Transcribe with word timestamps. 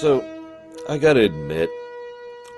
So, 0.00 0.24
I 0.88 0.98
gotta 0.98 1.20
admit, 1.20 1.70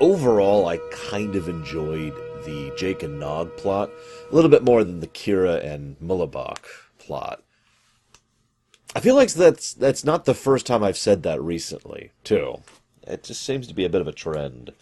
overall, 0.00 0.66
I 0.66 0.78
kind 0.90 1.36
of 1.36 1.48
enjoyed 1.48 2.14
the 2.46 2.72
Jake 2.78 3.02
and 3.02 3.20
Nog 3.20 3.54
plot 3.58 3.90
a 4.30 4.34
little 4.34 4.50
bit 4.50 4.64
more 4.64 4.82
than 4.82 5.00
the 5.00 5.06
Kira 5.06 5.62
and 5.62 5.98
Mullibok 6.00 6.64
plot. 6.98 7.42
I 8.94 9.00
feel 9.00 9.14
like 9.14 9.30
that's 9.32 9.74
that's 9.74 10.02
not 10.02 10.24
the 10.24 10.32
first 10.32 10.64
time 10.64 10.82
I've 10.82 10.96
said 10.96 11.22
that 11.24 11.40
recently, 11.42 12.10
too. 12.24 12.62
It 13.06 13.24
just 13.24 13.42
seems 13.42 13.66
to 13.68 13.74
be 13.74 13.84
a 13.84 13.90
bit 13.90 14.00
of 14.00 14.08
a 14.08 14.12
trend. 14.12 14.72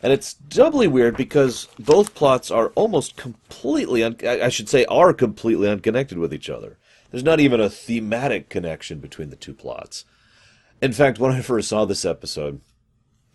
And 0.00 0.12
it's 0.12 0.32
doubly 0.32 0.86
weird 0.86 1.16
because 1.16 1.66
both 1.76 2.14
plots 2.14 2.52
are 2.52 2.68
almost 2.76 3.16
completely, 3.16 4.04
un- 4.04 4.16
I 4.24 4.48
should 4.48 4.68
say, 4.68 4.84
are 4.84 5.12
completely 5.12 5.68
unconnected 5.68 6.18
with 6.18 6.32
each 6.32 6.48
other. 6.48 6.78
There's 7.10 7.24
not 7.24 7.40
even 7.40 7.60
a 7.60 7.68
thematic 7.68 8.48
connection 8.48 9.00
between 9.00 9.30
the 9.30 9.36
two 9.36 9.54
plots. 9.54 10.04
In 10.80 10.92
fact, 10.92 11.18
when 11.18 11.32
I 11.32 11.40
first 11.40 11.68
saw 11.68 11.84
this 11.84 12.04
episode, 12.04 12.60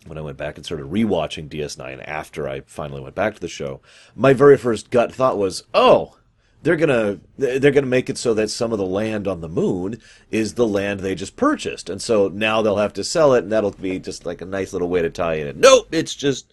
when 0.06 0.18
I 0.18 0.22
went 0.22 0.36
back 0.36 0.56
and 0.56 0.64
started 0.64 0.86
rewatching 0.86 1.48
DS9 1.48 2.02
after 2.06 2.48
I 2.48 2.60
finally 2.66 3.00
went 3.00 3.14
back 3.14 3.34
to 3.34 3.40
the 3.40 3.48
show, 3.48 3.80
my 4.14 4.32
very 4.32 4.56
first 4.56 4.90
gut 4.90 5.12
thought 5.12 5.38
was, 5.38 5.64
"Oh, 5.74 6.18
they're 6.62 6.76
gonna 6.76 7.20
they're 7.36 7.72
gonna 7.72 7.86
make 7.86 8.08
it 8.08 8.18
so 8.18 8.34
that 8.34 8.50
some 8.50 8.72
of 8.72 8.78
the 8.78 8.86
land 8.86 9.26
on 9.26 9.40
the 9.40 9.48
moon 9.48 10.00
is 10.30 10.54
the 10.54 10.66
land 10.66 11.00
they 11.00 11.14
just 11.14 11.36
purchased, 11.36 11.90
and 11.90 12.00
so 12.00 12.28
now 12.28 12.62
they'll 12.62 12.76
have 12.76 12.92
to 12.94 13.04
sell 13.04 13.34
it, 13.34 13.44
and 13.44 13.52
that'll 13.52 13.72
be 13.72 13.98
just 13.98 14.24
like 14.24 14.40
a 14.40 14.46
nice 14.46 14.72
little 14.72 14.88
way 14.88 15.02
to 15.02 15.10
tie 15.10 15.34
in 15.34 15.46
it." 15.46 15.56
Nope, 15.56 15.88
it's 15.92 16.14
just 16.14 16.52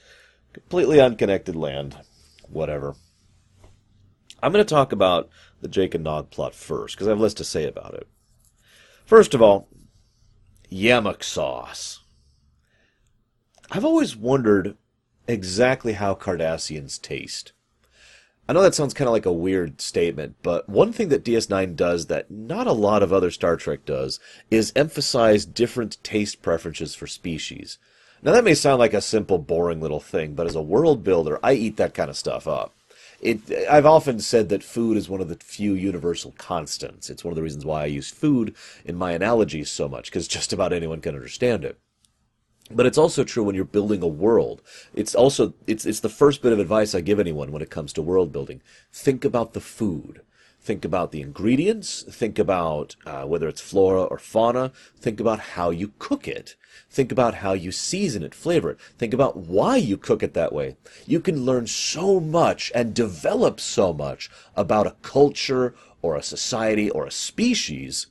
completely 0.54 1.00
unconnected 1.00 1.56
land. 1.56 1.98
Whatever. 2.50 2.95
I'm 4.42 4.52
going 4.52 4.66
to 4.66 4.70
talk 4.70 4.92
about 4.92 5.30
the 5.62 5.67
Jake 5.67 5.94
and 5.94 6.04
Nog 6.04 6.30
plot 6.30 6.56
first 6.56 6.95
because 6.95 7.08
I 7.08 7.12
have 7.12 7.20
less 7.20 7.34
to 7.36 7.44
say 7.44 7.66
about 7.66 7.94
it. 7.94 8.08
First 9.06 9.34
of 9.34 9.42
all, 9.42 9.67
Yamok 10.72 11.23
sauce. 11.23 12.02
I've 13.72 13.86
always 13.86 14.16
wondered 14.16 14.78
exactly 15.28 15.94
how 15.94 16.16
Cardassians 16.16 17.02
taste. 17.02 17.53
I 18.48 18.53
know 18.53 18.61
that 18.64 18.73
sounds 18.73 18.95
kind 18.95 19.08
of 19.08 19.11
like 19.11 19.28
a 19.28 19.31
weird 19.31 19.80
statement, 19.80 20.38
but 20.42 20.67
one 20.67 20.92
thing 20.92 21.09
that 21.09 21.23
DS9 21.23 21.76
does 21.76 22.08
that 22.08 22.31
not 22.31 22.66
a 22.66 22.72
lot 22.72 23.03
of 23.03 23.14
other 23.14 23.30
Star 23.30 23.56
Trek 23.56 23.86
does 23.86 24.20
is 24.50 24.73
emphasize 24.76 25.45
different 25.45 26.03
taste 26.03 26.42
preferences 26.42 26.95
for 26.95 27.06
species. 27.06 27.78
Now 28.23 28.31
that 28.31 28.44
may 28.44 28.56
sound 28.56 28.80
like 28.80 28.95
a 28.95 29.02
simple, 29.02 29.38
boring 29.38 29.81
little 29.81 30.00
thing, 30.00 30.33
but 30.33 30.48
as 30.48 30.56
a 30.56 30.61
world 30.64 31.04
builder, 31.04 31.39
I 31.44 31.54
eat 31.54 31.78
that 31.78 31.94
kind 31.94 32.09
of 32.09 32.17
stuff 32.17 32.48
up. 32.48 32.73
It, 33.22 33.39
I've 33.70 33.86
often 33.86 34.20
said 34.20 34.50
that 34.50 34.64
food 34.64 34.95
is 34.95 35.09
one 35.09 35.20
of 35.22 35.28
the 35.28 35.36
few 35.36 35.73
universal 35.73 36.34
constants. 36.38 37.09
It's 37.09 37.23
one 37.23 37.31
of 37.31 37.36
the 37.36 37.44
reasons 37.44 37.66
why 37.66 37.84
I 37.84 37.88
use 37.88 38.09
food 38.09 38.56
in 38.86 38.95
my 38.95 39.11
analogies 39.11 39.70
so 39.70 39.89
much, 39.89 40.06
because 40.06 40.28
just 40.28 40.53
about 40.53 40.72
anyone 40.72 41.02
can 41.02 41.16
understand 41.16 41.66
it. 41.66 41.78
But 42.72 42.86
it's 42.86 42.98
also 42.98 43.23
true 43.23 43.44
when 43.44 43.56
you're 43.56 43.66
building 43.66 44.02
a 44.03 44.08
world. 44.08 44.61
It's 44.94 45.16
also 45.16 45.53
it's 45.66 45.86
it's 45.86 46.02
the 46.02 46.09
first 46.09 46.42
bit 46.42 46.53
of 46.53 46.59
advice 46.59 46.94
I 46.94 47.02
give 47.02 47.20
anyone 47.20 47.52
when 47.52 47.64
it 47.64 47.72
comes 47.72 47.92
to 47.94 48.02
world 48.02 48.31
building. 48.31 48.61
Think 48.94 49.26
about 49.26 49.54
the 49.54 49.61
food. 49.61 50.22
Think 50.62 50.84
about 50.86 51.12
the 51.12 51.22
ingredients. 51.22 52.04
Think 52.04 52.38
about 52.38 52.96
uh, 53.06 53.24
whether 53.24 53.48
it's 53.48 53.62
flora 53.62 54.04
or 54.04 54.20
fauna. 54.20 54.72
Think 54.98 55.20
about 55.20 55.40
how 55.40 55.70
you 55.70 55.94
cook 56.00 56.28
it. 56.28 56.56
Think 56.90 57.12
about 57.12 57.36
how 57.36 57.54
you 57.54 57.72
season 57.72 58.24
it, 58.24 58.36
flavor 58.36 58.72
it. 58.72 58.80
Think 58.98 59.14
about 59.14 59.38
why 59.38 59.78
you 59.78 59.98
cook 59.98 60.22
it 60.22 60.34
that 60.34 60.54
way. 60.54 60.76
You 61.06 61.22
can 61.22 61.45
learn 61.45 61.67
so 61.67 62.20
much 62.20 62.72
and 62.76 62.94
develop 62.94 63.60
so 63.60 63.94
much 63.94 64.30
about 64.56 64.88
a 64.88 64.95
culture 65.02 65.76
or 66.02 66.16
a 66.16 66.23
society 66.23 66.89
or 66.89 67.06
a 67.06 67.12
species 67.12 68.08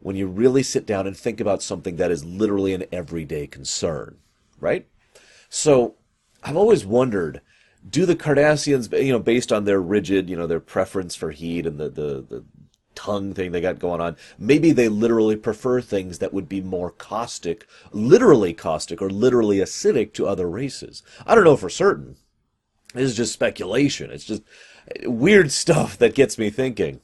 when 0.00 0.14
you 0.14 0.26
really 0.26 0.62
sit 0.62 0.86
down 0.86 1.06
and 1.06 1.16
think 1.16 1.40
about 1.40 1.62
something 1.62 1.96
that 1.96 2.10
is 2.10 2.24
literally 2.24 2.74
an 2.74 2.84
everyday 2.92 3.46
concern, 3.46 4.18
right? 4.60 4.86
So 5.48 5.96
I've 6.42 6.56
always 6.56 6.84
wondered, 6.84 7.40
do 7.88 8.06
the 8.06 8.16
Cardassians, 8.16 8.92
you 9.04 9.12
know, 9.12 9.18
based 9.18 9.52
on 9.52 9.64
their 9.64 9.80
rigid, 9.80 10.28
you 10.28 10.36
know, 10.36 10.46
their 10.46 10.60
preference 10.60 11.14
for 11.14 11.30
heat 11.30 11.66
and 11.66 11.78
the, 11.78 11.88
the, 11.88 12.24
the 12.28 12.44
tongue 12.94 13.32
thing 13.32 13.52
they 13.52 13.60
got 13.60 13.78
going 13.78 14.00
on, 14.00 14.16
maybe 14.38 14.72
they 14.72 14.88
literally 14.88 15.36
prefer 15.36 15.80
things 15.80 16.18
that 16.18 16.34
would 16.34 16.48
be 16.48 16.60
more 16.60 16.90
caustic, 16.90 17.66
literally 17.92 18.52
caustic 18.52 19.00
or 19.00 19.08
literally 19.08 19.58
acidic 19.58 20.12
to 20.12 20.26
other 20.26 20.48
races. 20.48 21.02
I 21.26 21.34
don't 21.34 21.44
know 21.44 21.56
for 21.56 21.70
certain. 21.70 22.16
This 22.94 23.10
is 23.10 23.16
just 23.16 23.32
speculation. 23.32 24.10
It's 24.10 24.24
just 24.24 24.42
weird 25.04 25.52
stuff 25.52 25.96
that 25.98 26.14
gets 26.14 26.38
me 26.38 26.50
thinking. 26.50 27.00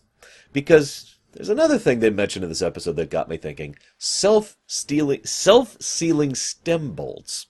Because 0.52 1.16
there's 1.32 1.48
another 1.48 1.78
thing 1.78 2.00
they 2.00 2.10
mentioned 2.10 2.42
in 2.42 2.48
this 2.48 2.62
episode 2.62 2.96
that 2.96 3.10
got 3.10 3.28
me 3.28 3.36
thinking. 3.36 3.76
Self-stealing, 3.98 5.24
self-sealing 5.24 6.34
stem 6.34 6.92
bolts. 6.92 7.46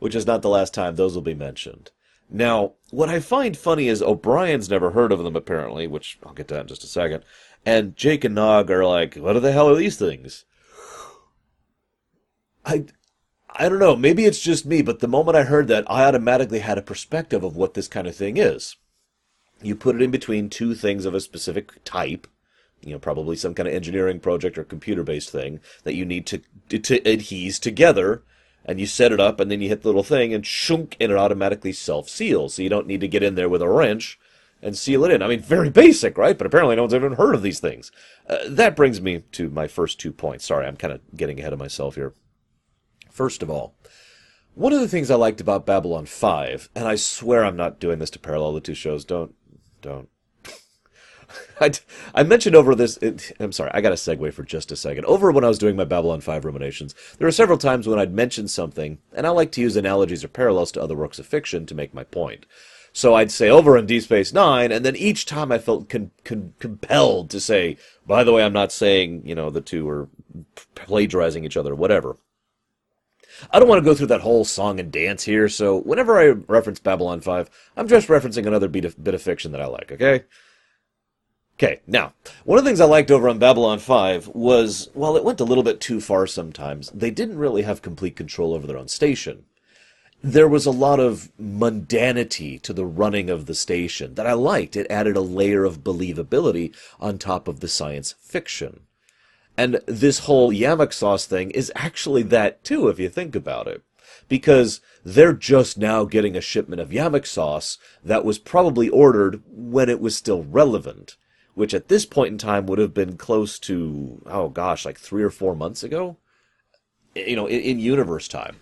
Which 0.00 0.14
is 0.14 0.26
not 0.26 0.42
the 0.42 0.50
last 0.50 0.74
time 0.74 0.96
those 0.96 1.14
will 1.14 1.22
be 1.22 1.34
mentioned. 1.34 1.90
Now, 2.34 2.72
what 2.90 3.08
I 3.08 3.20
find 3.20 3.56
funny 3.56 3.86
is 3.86 4.02
O'Brien's 4.02 4.68
never 4.68 4.90
heard 4.90 5.12
of 5.12 5.22
them 5.22 5.36
apparently, 5.36 5.86
which 5.86 6.18
I'll 6.26 6.32
get 6.32 6.48
to 6.48 6.54
that 6.54 6.62
in 6.62 6.66
just 6.66 6.82
a 6.82 6.88
second. 6.88 7.22
And 7.64 7.94
Jake 7.94 8.24
and 8.24 8.34
Nog 8.34 8.72
are 8.72 8.84
like, 8.84 9.14
what 9.14 9.40
the 9.40 9.52
hell 9.52 9.68
are 9.70 9.76
these 9.76 9.96
things? 9.96 10.44
I, 12.66 12.86
I 13.50 13.68
don't 13.68 13.78
know. 13.78 13.94
Maybe 13.94 14.24
it's 14.24 14.40
just 14.40 14.66
me, 14.66 14.82
but 14.82 14.98
the 14.98 15.06
moment 15.06 15.36
I 15.36 15.44
heard 15.44 15.68
that, 15.68 15.88
I 15.88 16.02
automatically 16.02 16.58
had 16.58 16.76
a 16.76 16.82
perspective 16.82 17.44
of 17.44 17.54
what 17.54 17.74
this 17.74 17.86
kind 17.86 18.08
of 18.08 18.16
thing 18.16 18.36
is. 18.36 18.74
You 19.62 19.76
put 19.76 19.94
it 19.94 20.02
in 20.02 20.10
between 20.10 20.50
two 20.50 20.74
things 20.74 21.04
of 21.04 21.14
a 21.14 21.20
specific 21.20 21.84
type, 21.84 22.26
you 22.82 22.92
know, 22.92 22.98
probably 22.98 23.36
some 23.36 23.54
kind 23.54 23.68
of 23.68 23.74
engineering 23.74 24.18
project 24.18 24.58
or 24.58 24.64
computer-based 24.64 25.30
thing 25.30 25.60
that 25.84 25.94
you 25.94 26.04
need 26.04 26.26
to 26.26 26.38
to 26.68 27.00
adhese 27.00 27.60
together, 27.60 28.24
and 28.64 28.80
you 28.80 28.86
set 28.86 29.12
it 29.12 29.20
up, 29.20 29.40
and 29.40 29.50
then 29.50 29.60
you 29.60 29.68
hit 29.68 29.82
the 29.82 29.88
little 29.88 30.02
thing, 30.02 30.32
and 30.32 30.46
shunk, 30.46 30.96
and 31.00 31.12
it 31.12 31.18
automatically 31.18 31.72
self-seals. 31.72 32.54
So 32.54 32.62
you 32.62 32.68
don't 32.68 32.86
need 32.86 33.00
to 33.00 33.08
get 33.08 33.22
in 33.22 33.34
there 33.34 33.48
with 33.48 33.62
a 33.62 33.68
wrench 33.68 34.18
and 34.62 34.76
seal 34.76 35.04
it 35.04 35.10
in. 35.10 35.22
I 35.22 35.28
mean, 35.28 35.40
very 35.40 35.68
basic, 35.70 36.16
right? 36.16 36.36
But 36.36 36.46
apparently 36.46 36.74
no 36.76 36.82
one's 36.82 36.94
ever 36.94 37.14
heard 37.14 37.34
of 37.34 37.42
these 37.42 37.60
things. 37.60 37.92
Uh, 38.28 38.38
that 38.48 38.74
brings 38.74 39.00
me 39.00 39.22
to 39.32 39.50
my 39.50 39.68
first 39.68 40.00
two 40.00 40.10
points. 40.10 40.46
Sorry, 40.46 40.66
I'm 40.66 40.76
kind 40.76 40.94
of 40.94 41.00
getting 41.14 41.38
ahead 41.38 41.52
of 41.52 41.58
myself 41.58 41.94
here. 41.96 42.14
First 43.10 43.42
of 43.42 43.50
all, 43.50 43.74
one 44.54 44.72
of 44.72 44.80
the 44.80 44.88
things 44.88 45.10
I 45.10 45.16
liked 45.16 45.40
about 45.40 45.66
Babylon 45.66 46.06
5, 46.06 46.70
and 46.74 46.88
I 46.88 46.94
swear 46.94 47.44
I'm 47.44 47.56
not 47.56 47.78
doing 47.78 47.98
this 47.98 48.10
to 48.10 48.18
parallel 48.18 48.54
the 48.54 48.60
two 48.60 48.74
shows, 48.74 49.04
don't, 49.04 49.34
don't. 49.82 50.08
I, 51.60 51.72
I 52.14 52.22
mentioned 52.22 52.56
over 52.56 52.74
this. 52.74 52.96
It, 52.98 53.32
I'm 53.40 53.52
sorry, 53.52 53.70
I 53.74 53.80
got 53.80 53.92
a 53.92 53.96
segue 53.96 54.32
for 54.32 54.42
just 54.42 54.72
a 54.72 54.76
second. 54.76 55.04
Over 55.06 55.30
when 55.30 55.44
I 55.44 55.48
was 55.48 55.58
doing 55.58 55.76
my 55.76 55.84
Babylon 55.84 56.20
5 56.20 56.44
ruminations, 56.44 56.94
there 57.18 57.26
were 57.26 57.32
several 57.32 57.58
times 57.58 57.86
when 57.86 57.98
I'd 57.98 58.12
mention 58.12 58.48
something, 58.48 58.98
and 59.12 59.26
I 59.26 59.30
like 59.30 59.52
to 59.52 59.60
use 59.60 59.76
analogies 59.76 60.24
or 60.24 60.28
parallels 60.28 60.72
to 60.72 60.82
other 60.82 60.96
works 60.96 61.18
of 61.18 61.26
fiction 61.26 61.66
to 61.66 61.74
make 61.74 61.94
my 61.94 62.04
point. 62.04 62.46
So 62.96 63.14
I'd 63.14 63.32
say 63.32 63.50
over 63.50 63.76
in 63.76 63.86
Deep 63.86 64.04
Space 64.04 64.32
Nine, 64.32 64.70
and 64.70 64.84
then 64.84 64.94
each 64.94 65.26
time 65.26 65.50
I 65.50 65.58
felt 65.58 65.88
con- 65.88 66.12
con- 66.22 66.54
compelled 66.60 67.28
to 67.30 67.40
say, 67.40 67.76
by 68.06 68.22
the 68.22 68.32
way, 68.32 68.44
I'm 68.44 68.52
not 68.52 68.70
saying, 68.70 69.26
you 69.26 69.34
know, 69.34 69.50
the 69.50 69.60
two 69.60 69.88
are 69.88 70.08
plagiarizing 70.76 71.44
each 71.44 71.56
other, 71.56 71.74
whatever. 71.74 72.16
I 73.50 73.58
don't 73.58 73.68
want 73.68 73.82
to 73.82 73.84
go 73.84 73.94
through 73.96 74.06
that 74.08 74.20
whole 74.20 74.44
song 74.44 74.78
and 74.78 74.92
dance 74.92 75.24
here, 75.24 75.48
so 75.48 75.76
whenever 75.80 76.20
I 76.20 76.28
reference 76.46 76.78
Babylon 76.78 77.20
5, 77.20 77.50
I'm 77.76 77.88
just 77.88 78.06
referencing 78.06 78.46
another 78.46 78.68
bit 78.68 78.84
of, 78.84 79.02
bit 79.02 79.14
of 79.14 79.22
fiction 79.22 79.50
that 79.52 79.60
I 79.60 79.66
like, 79.66 79.90
okay? 79.90 80.22
Okay, 81.56 81.80
now, 81.86 82.14
one 82.44 82.58
of 82.58 82.64
the 82.64 82.68
things 82.68 82.80
I 82.80 82.84
liked 82.84 83.12
over 83.12 83.28
on 83.28 83.38
Babylon 83.38 83.78
5 83.78 84.26
was, 84.28 84.88
while 84.92 85.16
it 85.16 85.22
went 85.22 85.40
a 85.40 85.44
little 85.44 85.62
bit 85.62 85.80
too 85.80 86.00
far 86.00 86.26
sometimes, 86.26 86.90
they 86.90 87.12
didn't 87.12 87.38
really 87.38 87.62
have 87.62 87.80
complete 87.80 88.16
control 88.16 88.54
over 88.54 88.66
their 88.66 88.76
own 88.76 88.88
station. 88.88 89.44
There 90.20 90.48
was 90.48 90.66
a 90.66 90.72
lot 90.72 90.98
of 90.98 91.30
mundanity 91.40 92.60
to 92.62 92.72
the 92.72 92.84
running 92.84 93.30
of 93.30 93.46
the 93.46 93.54
station 93.54 94.14
that 94.16 94.26
I 94.26 94.32
liked. 94.32 94.74
It 94.74 94.90
added 94.90 95.16
a 95.16 95.20
layer 95.20 95.64
of 95.64 95.84
believability 95.84 96.74
on 96.98 97.18
top 97.18 97.46
of 97.46 97.60
the 97.60 97.68
science 97.68 98.16
fiction. 98.18 98.80
And 99.56 99.80
this 99.86 100.20
whole 100.20 100.50
Yamok 100.50 100.92
sauce 100.92 101.24
thing 101.24 101.52
is 101.52 101.70
actually 101.76 102.24
that 102.24 102.64
too, 102.64 102.88
if 102.88 102.98
you 102.98 103.08
think 103.08 103.36
about 103.36 103.68
it. 103.68 103.84
Because 104.28 104.80
they're 105.04 105.34
just 105.34 105.78
now 105.78 106.04
getting 106.04 106.34
a 106.34 106.40
shipment 106.40 106.80
of 106.80 106.90
Yamok 106.90 107.26
sauce 107.26 107.78
that 108.02 108.24
was 108.24 108.40
probably 108.40 108.88
ordered 108.88 109.40
when 109.46 109.88
it 109.88 110.00
was 110.00 110.16
still 110.16 110.42
relevant 110.42 111.16
which 111.54 111.74
at 111.74 111.88
this 111.88 112.04
point 112.04 112.32
in 112.32 112.38
time 112.38 112.66
would 112.66 112.78
have 112.78 112.94
been 112.94 113.16
close 113.16 113.58
to, 113.60 114.20
oh 114.26 114.48
gosh, 114.48 114.84
like 114.84 114.98
three 114.98 115.22
or 115.22 115.30
four 115.30 115.54
months 115.54 115.82
ago, 115.82 116.16
you 117.14 117.36
know, 117.36 117.46
in, 117.46 117.60
in 117.60 117.78
universe 117.78 118.28
time. 118.28 118.56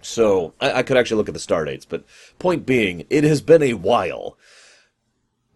So 0.00 0.54
I, 0.60 0.72
I, 0.72 0.82
could 0.82 0.96
actually 0.96 1.18
look 1.18 1.28
at 1.28 1.34
the 1.34 1.40
star 1.40 1.64
dates, 1.64 1.84
but 1.84 2.04
point 2.38 2.64
being, 2.64 3.04
it 3.10 3.24
has 3.24 3.40
been 3.40 3.62
a 3.62 3.74
while. 3.74 4.38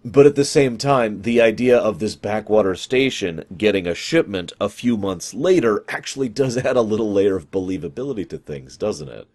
But 0.04 0.26
at 0.26 0.36
the 0.36 0.44
same 0.44 0.78
time, 0.78 1.22
the 1.22 1.40
idea 1.40 1.76
of 1.76 1.98
this 1.98 2.14
backwater 2.14 2.76
station 2.76 3.44
getting 3.56 3.86
a 3.86 3.94
shipment 3.94 4.52
a 4.60 4.68
few 4.68 4.96
months 4.96 5.34
later 5.34 5.84
actually 5.88 6.28
does 6.28 6.56
add 6.64 6.76
a 6.76 6.82
little 6.82 7.12
layer 7.12 7.36
of 7.36 7.50
believability 7.50 8.28
to 8.28 8.38
things, 8.38 8.76
doesn't 8.76 9.08
it? 9.08 9.26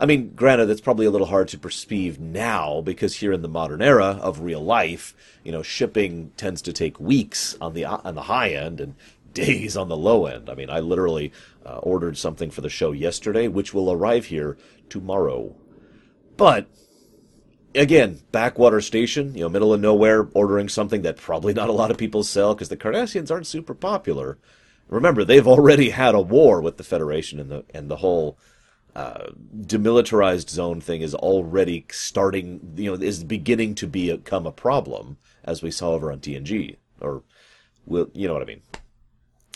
I 0.00 0.06
mean, 0.06 0.34
granted, 0.34 0.66
that's 0.66 0.80
probably 0.80 1.06
a 1.06 1.10
little 1.10 1.28
hard 1.28 1.48
to 1.48 1.58
perceive 1.58 2.20
now 2.20 2.80
because 2.82 3.16
here 3.16 3.32
in 3.32 3.42
the 3.42 3.48
modern 3.48 3.80
era 3.80 4.18
of 4.20 4.40
real 4.40 4.60
life, 4.60 5.14
you 5.44 5.52
know, 5.52 5.62
shipping 5.62 6.32
tends 6.36 6.62
to 6.62 6.72
take 6.72 7.00
weeks 7.00 7.56
on 7.60 7.74
the 7.74 7.84
on 7.84 8.14
the 8.14 8.22
high 8.22 8.50
end 8.50 8.80
and 8.80 8.94
days 9.32 9.76
on 9.76 9.88
the 9.88 9.96
low 9.96 10.26
end. 10.26 10.50
I 10.50 10.54
mean, 10.54 10.68
I 10.68 10.80
literally 10.80 11.32
uh, 11.64 11.78
ordered 11.78 12.18
something 12.18 12.50
for 12.50 12.60
the 12.60 12.68
show 12.68 12.92
yesterday, 12.92 13.46
which 13.46 13.72
will 13.72 13.92
arrive 13.92 14.26
here 14.26 14.58
tomorrow. 14.88 15.54
But 16.36 16.66
again, 17.80 18.20
backwater 18.32 18.80
station, 18.80 19.34
you 19.34 19.40
know, 19.40 19.48
middle 19.48 19.74
of 19.74 19.80
nowhere, 19.80 20.28
ordering 20.32 20.68
something 20.68 21.02
that 21.02 21.16
probably 21.16 21.52
not 21.52 21.68
a 21.68 21.72
lot 21.72 21.90
of 21.90 21.98
people 21.98 22.22
sell 22.22 22.54
because 22.54 22.68
the 22.68 22.76
Cardassians 22.76 23.30
aren't 23.30 23.46
super 23.46 23.74
popular. 23.74 24.38
Remember, 24.88 25.24
they've 25.24 25.46
already 25.46 25.90
had 25.90 26.14
a 26.14 26.20
war 26.20 26.60
with 26.60 26.78
the 26.78 26.84
Federation, 26.84 27.38
and 27.38 27.50
the 27.50 27.64
and 27.74 27.90
the 27.90 27.96
whole 27.96 28.38
uh, 28.96 29.26
demilitarized 29.54 30.48
zone 30.48 30.80
thing 30.80 31.02
is 31.02 31.14
already 31.14 31.84
starting. 31.90 32.74
You 32.76 32.96
know, 32.96 33.02
is 33.02 33.22
beginning 33.22 33.74
to 33.76 33.86
become 33.86 34.46
a 34.46 34.52
problem, 34.52 35.18
as 35.44 35.62
we 35.62 35.70
saw 35.70 35.90
over 35.90 36.10
on 36.10 36.20
TNG, 36.20 36.76
or, 37.00 37.22
will 37.84 38.10
you 38.14 38.26
know 38.26 38.34
what 38.34 38.42
I 38.42 38.46
mean? 38.46 38.62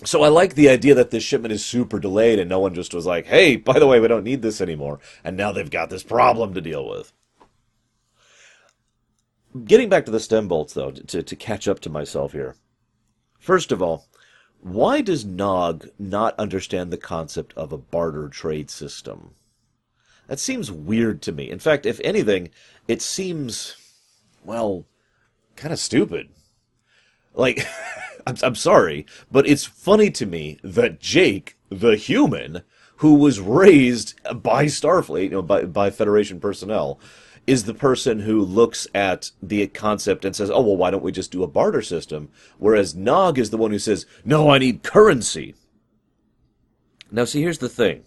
So 0.05 0.23
I 0.23 0.29
like 0.29 0.55
the 0.55 0.69
idea 0.69 0.95
that 0.95 1.11
this 1.11 1.23
shipment 1.23 1.53
is 1.53 1.65
super 1.65 1.99
delayed, 1.99 2.39
and 2.39 2.51
no 2.51 2.61
one 2.61 2.75
just 2.75 2.93
was 2.93 3.07
like, 3.07 3.27
"Hey, 3.27 3.57
by 3.57 3.79
the 3.79 3.87
way, 3.87 4.01
we 4.01 4.09
don't 4.09 4.25
need 4.25 4.43
this 4.43 4.61
anymore," 4.61 5.01
and 5.25 5.35
now 5.35 5.51
they've 5.51 5.71
got 5.71 5.89
this 5.89 6.03
problem 6.03 6.53
to 6.53 6.61
deal 6.61 6.87
with. 6.87 7.13
Getting 9.65 9.89
back 9.89 10.07
to 10.07 10.11
the 10.11 10.21
stem 10.21 10.49
bolts, 10.49 10.73
though, 10.73 10.91
to, 10.93 11.23
to 11.23 11.37
catch 11.37 11.69
up 11.69 11.81
to 11.81 11.91
myself 11.91 12.33
here. 12.33 12.57
First 13.39 13.71
of 13.71 13.83
all, 13.83 14.07
why 14.61 15.01
does 15.01 15.25
Nog 15.25 15.89
not 15.99 16.39
understand 16.39 16.91
the 16.91 16.97
concept 16.97 17.53
of 17.55 17.73
a 17.73 17.79
barter 17.79 18.29
trade 18.29 18.71
system? 18.71 19.35
That 20.29 20.39
seems 20.39 20.71
weird 20.71 21.21
to 21.23 21.33
me. 21.33 21.51
In 21.51 21.59
fact, 21.59 21.85
if 21.85 22.01
anything, 22.05 22.51
it 22.89 23.03
seems, 23.03 23.77
well, 24.45 24.87
kind 25.57 25.73
of 25.73 25.79
stupid. 25.79 26.31
Like, 27.35 27.67
I'm, 28.27 28.37
I'm 28.43 28.55
sorry, 28.55 29.05
but 29.31 29.47
it's 29.47 29.65
funny 29.65 30.11
to 30.13 30.25
me 30.25 30.59
that 30.63 31.01
Jake, 31.01 31.57
the 31.69 31.97
human, 31.97 32.63
who 32.99 33.15
was 33.15 33.41
raised 33.41 34.15
by 34.43 34.67
Starfleet, 34.67 35.25
you 35.25 35.31
know, 35.31 35.43
by, 35.43 35.65
by 35.65 35.91
Federation 35.91 36.39
personnel, 36.39 37.01
is 37.47 37.65
the 37.65 37.75
person 37.75 38.21
who 38.21 38.41
looks 38.41 38.87
at 38.95 39.31
the 39.43 39.67
concept 39.67 40.25
and 40.25 40.35
says, 40.35 40.51
oh, 40.51 40.61
well, 40.61 40.77
why 40.77 40.91
don't 40.91 41.03
we 41.03 41.13
just 41.13 41.33
do 41.33 41.43
a 41.43 41.49
barter 41.49 41.83
system? 41.83 42.31
Whereas 42.59 42.95
Nog 42.95 43.39
is 43.39 43.51
the 43.51 43.57
one 43.57 43.73
who 43.73 43.79
says, 43.79 44.07
no, 44.25 44.51
I 44.51 44.59
need 44.59 44.83
currency. 44.83 45.55
Now, 47.11 47.25
see, 47.25 47.43
here's 47.43 47.59
the 47.59 47.69
thing 47.69 48.05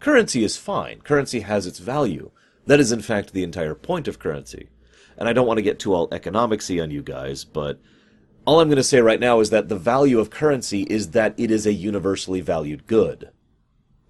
currency 0.00 0.42
is 0.42 0.56
fine, 0.56 1.00
currency 1.00 1.40
has 1.40 1.66
its 1.66 1.78
value. 1.78 2.30
That 2.66 2.80
is, 2.80 2.92
in 2.92 3.02
fact, 3.02 3.32
the 3.32 3.42
entire 3.42 3.74
point 3.74 4.08
of 4.08 4.18
currency. 4.18 4.68
And 5.16 5.28
I 5.28 5.32
don't 5.32 5.46
want 5.46 5.58
to 5.58 5.62
get 5.62 5.78
too 5.78 5.94
all 5.94 6.08
economicsy 6.08 6.82
on 6.82 6.90
you 6.90 7.02
guys, 7.02 7.44
but 7.44 7.80
all 8.44 8.60
I'm 8.60 8.68
going 8.68 8.76
to 8.76 8.82
say 8.82 9.00
right 9.00 9.20
now 9.20 9.40
is 9.40 9.50
that 9.50 9.68
the 9.68 9.76
value 9.76 10.18
of 10.18 10.30
currency 10.30 10.82
is 10.84 11.10
that 11.10 11.34
it 11.36 11.50
is 11.50 11.66
a 11.66 11.72
universally 11.72 12.40
valued 12.40 12.86
good. 12.86 13.30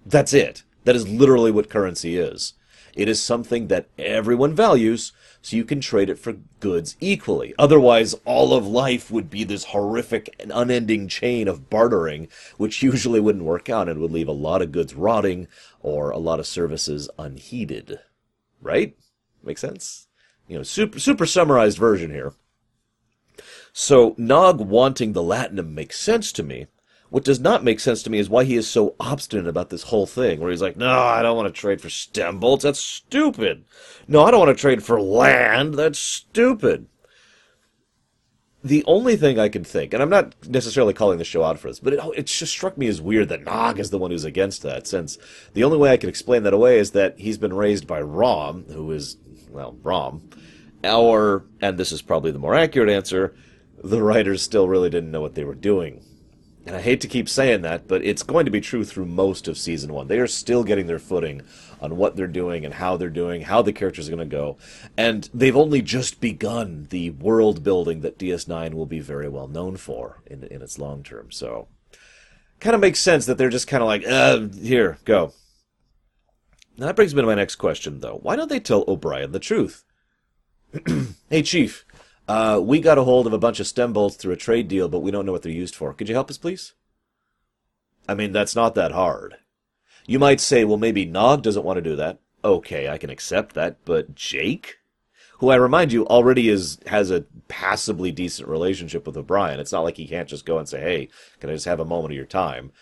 That's 0.06 0.32
it. 0.32 0.62
That 0.84 0.96
is 0.96 1.08
literally 1.08 1.50
what 1.50 1.70
currency 1.70 2.16
is. 2.16 2.54
It 2.94 3.08
is 3.08 3.22
something 3.22 3.68
that 3.68 3.88
everyone 3.98 4.54
values, 4.54 5.12
so 5.40 5.56
you 5.56 5.64
can 5.64 5.80
trade 5.80 6.10
it 6.10 6.18
for 6.18 6.34
goods 6.60 6.96
equally. 7.00 7.54
Otherwise, 7.58 8.14
all 8.24 8.52
of 8.52 8.66
life 8.66 9.10
would 9.10 9.30
be 9.30 9.44
this 9.44 9.64
horrific 9.64 10.34
and 10.38 10.52
unending 10.54 11.08
chain 11.08 11.48
of 11.48 11.70
bartering, 11.70 12.28
which 12.58 12.82
usually 12.82 13.20
wouldn't 13.20 13.44
work 13.44 13.70
out 13.70 13.88
and 13.88 14.00
would 14.00 14.12
leave 14.12 14.28
a 14.28 14.32
lot 14.32 14.62
of 14.62 14.72
goods 14.72 14.94
rotting 14.94 15.48
or 15.80 16.10
a 16.10 16.18
lot 16.18 16.38
of 16.38 16.46
services 16.46 17.08
unheeded. 17.18 17.98
Right? 18.60 18.96
Make 19.42 19.58
sense? 19.58 20.06
You 20.46 20.58
know, 20.58 20.62
super, 20.62 20.98
super 20.98 21.26
summarized 21.26 21.78
version 21.78 22.10
here. 22.10 22.34
So, 23.72 24.14
Nog 24.18 24.60
wanting 24.60 25.14
the 25.14 25.22
Latinum 25.22 25.72
makes 25.72 25.98
sense 25.98 26.30
to 26.32 26.42
me, 26.42 26.66
what 27.12 27.24
does 27.24 27.40
not 27.40 27.62
make 27.62 27.78
sense 27.78 28.02
to 28.02 28.08
me 28.08 28.18
is 28.18 28.30
why 28.30 28.42
he 28.42 28.56
is 28.56 28.66
so 28.66 28.94
obstinate 28.98 29.46
about 29.46 29.68
this 29.68 29.82
whole 29.82 30.06
thing, 30.06 30.40
where 30.40 30.50
he's 30.50 30.62
like, 30.62 30.78
no, 30.78 30.98
I 30.98 31.20
don't 31.20 31.36
want 31.36 31.54
to 31.54 31.60
trade 31.60 31.78
for 31.78 31.90
stem 31.90 32.40
bolts. 32.40 32.64
That's 32.64 32.80
stupid. 32.80 33.66
No, 34.08 34.22
I 34.22 34.30
don't 34.30 34.40
want 34.40 34.56
to 34.56 34.58
trade 34.58 34.82
for 34.82 34.98
land. 34.98 35.74
That's 35.74 35.98
stupid. 35.98 36.86
The 38.64 38.82
only 38.86 39.16
thing 39.16 39.38
I 39.38 39.50
can 39.50 39.62
think, 39.62 39.92
and 39.92 40.02
I'm 40.02 40.08
not 40.08 40.34
necessarily 40.48 40.94
calling 40.94 41.18
the 41.18 41.24
show 41.24 41.44
out 41.44 41.58
for 41.58 41.68
this, 41.68 41.80
but 41.80 41.92
it, 41.92 42.00
it 42.16 42.26
just 42.28 42.50
struck 42.50 42.78
me 42.78 42.86
as 42.86 43.02
weird 43.02 43.28
that 43.28 43.44
Nog 43.44 43.78
is 43.78 43.90
the 43.90 43.98
one 43.98 44.10
who's 44.10 44.24
against 44.24 44.62
that, 44.62 44.86
since 44.86 45.18
the 45.52 45.64
only 45.64 45.76
way 45.76 45.92
I 45.92 45.98
can 45.98 46.08
explain 46.08 46.44
that 46.44 46.54
away 46.54 46.78
is 46.78 46.92
that 46.92 47.18
he's 47.18 47.36
been 47.36 47.52
raised 47.52 47.86
by 47.86 48.00
Rom, 48.00 48.64
who 48.68 48.90
is, 48.90 49.18
well, 49.50 49.76
Rom, 49.82 50.30
or, 50.82 51.44
and 51.60 51.76
this 51.76 51.92
is 51.92 52.00
probably 52.00 52.30
the 52.30 52.38
more 52.38 52.54
accurate 52.54 52.88
answer, 52.88 53.34
the 53.84 54.02
writers 54.02 54.40
still 54.40 54.66
really 54.66 54.88
didn't 54.88 55.10
know 55.10 55.20
what 55.20 55.34
they 55.34 55.44
were 55.44 55.54
doing 55.54 56.02
and 56.64 56.76
I 56.76 56.80
hate 56.80 57.00
to 57.00 57.08
keep 57.08 57.28
saying 57.28 57.62
that, 57.62 57.88
but 57.88 58.04
it's 58.04 58.22
going 58.22 58.44
to 58.44 58.50
be 58.50 58.60
true 58.60 58.84
through 58.84 59.06
most 59.06 59.48
of 59.48 59.58
season 59.58 59.92
one. 59.92 60.06
They 60.06 60.18
are 60.20 60.28
still 60.28 60.62
getting 60.62 60.86
their 60.86 60.98
footing 60.98 61.42
on 61.80 61.96
what 61.96 62.14
they're 62.14 62.28
doing 62.28 62.64
and 62.64 62.74
how 62.74 62.96
they're 62.96 63.10
doing, 63.10 63.42
how 63.42 63.62
the 63.62 63.72
characters 63.72 64.08
are 64.08 64.14
going 64.14 64.28
to 64.28 64.36
go. 64.36 64.56
And 64.96 65.28
they've 65.34 65.56
only 65.56 65.82
just 65.82 66.20
begun 66.20 66.86
the 66.90 67.10
world 67.10 67.64
building 67.64 68.02
that 68.02 68.18
DS9 68.18 68.74
will 68.74 68.86
be 68.86 69.00
very 69.00 69.28
well 69.28 69.48
known 69.48 69.76
for 69.76 70.22
in, 70.26 70.44
in 70.44 70.62
its 70.62 70.78
long 70.78 71.02
term. 71.02 71.32
So, 71.32 71.66
kind 72.60 72.74
of 72.74 72.80
makes 72.80 73.00
sense 73.00 73.26
that 73.26 73.38
they're 73.38 73.50
just 73.50 73.66
kind 73.66 73.82
of 73.82 73.88
like, 73.88 74.06
uh, 74.06 74.46
here, 74.56 74.98
go. 75.04 75.32
Now, 76.78 76.86
that 76.86 76.96
brings 76.96 77.14
me 77.14 77.20
to 77.20 77.26
my 77.26 77.34
next 77.34 77.56
question, 77.56 78.00
though. 78.00 78.18
Why 78.22 78.36
don't 78.36 78.48
they 78.48 78.60
tell 78.60 78.84
O'Brien 78.86 79.32
the 79.32 79.40
truth? 79.40 79.84
hey, 81.28 81.42
Chief, 81.42 81.84
uh, 82.32 82.58
we 82.58 82.80
got 82.80 82.96
a 82.96 83.04
hold 83.04 83.26
of 83.26 83.34
a 83.34 83.38
bunch 83.38 83.60
of 83.60 83.66
stem 83.66 83.92
bolts 83.92 84.16
through 84.16 84.32
a 84.32 84.36
trade 84.36 84.66
deal, 84.66 84.88
but 84.88 85.00
we 85.00 85.10
don't 85.10 85.26
know 85.26 85.32
what 85.32 85.42
they're 85.42 85.52
used 85.52 85.76
for. 85.76 85.92
Could 85.92 86.08
you 86.08 86.14
help 86.14 86.30
us, 86.30 86.38
please? 86.38 86.72
I 88.08 88.14
mean, 88.14 88.32
that's 88.32 88.56
not 88.56 88.74
that 88.74 88.92
hard. 88.92 89.36
You 90.06 90.18
might 90.18 90.40
say, 90.40 90.64
well, 90.64 90.78
maybe 90.78 91.04
Nog 91.04 91.42
doesn't 91.42 91.62
want 91.62 91.76
to 91.76 91.82
do 91.82 91.94
that. 91.96 92.20
Okay, 92.42 92.88
I 92.88 92.96
can 92.96 93.10
accept 93.10 93.54
that, 93.54 93.84
but 93.84 94.14
Jake? 94.14 94.78
Who 95.40 95.50
I 95.50 95.56
remind 95.56 95.92
you 95.92 96.06
already 96.06 96.48
is 96.48 96.78
has 96.86 97.10
a 97.10 97.26
passably 97.48 98.10
decent 98.10 98.48
relationship 98.48 99.06
with 99.06 99.18
O'Brien. 99.18 99.60
It's 99.60 99.72
not 99.72 99.84
like 99.84 99.98
he 99.98 100.08
can't 100.08 100.28
just 100.28 100.46
go 100.46 100.56
and 100.56 100.66
say, 100.66 100.80
hey, 100.80 101.08
can 101.38 101.50
I 101.50 101.52
just 101.52 101.66
have 101.66 101.80
a 101.80 101.84
moment 101.84 102.12
of 102.12 102.16
your 102.16 102.24
time? 102.24 102.72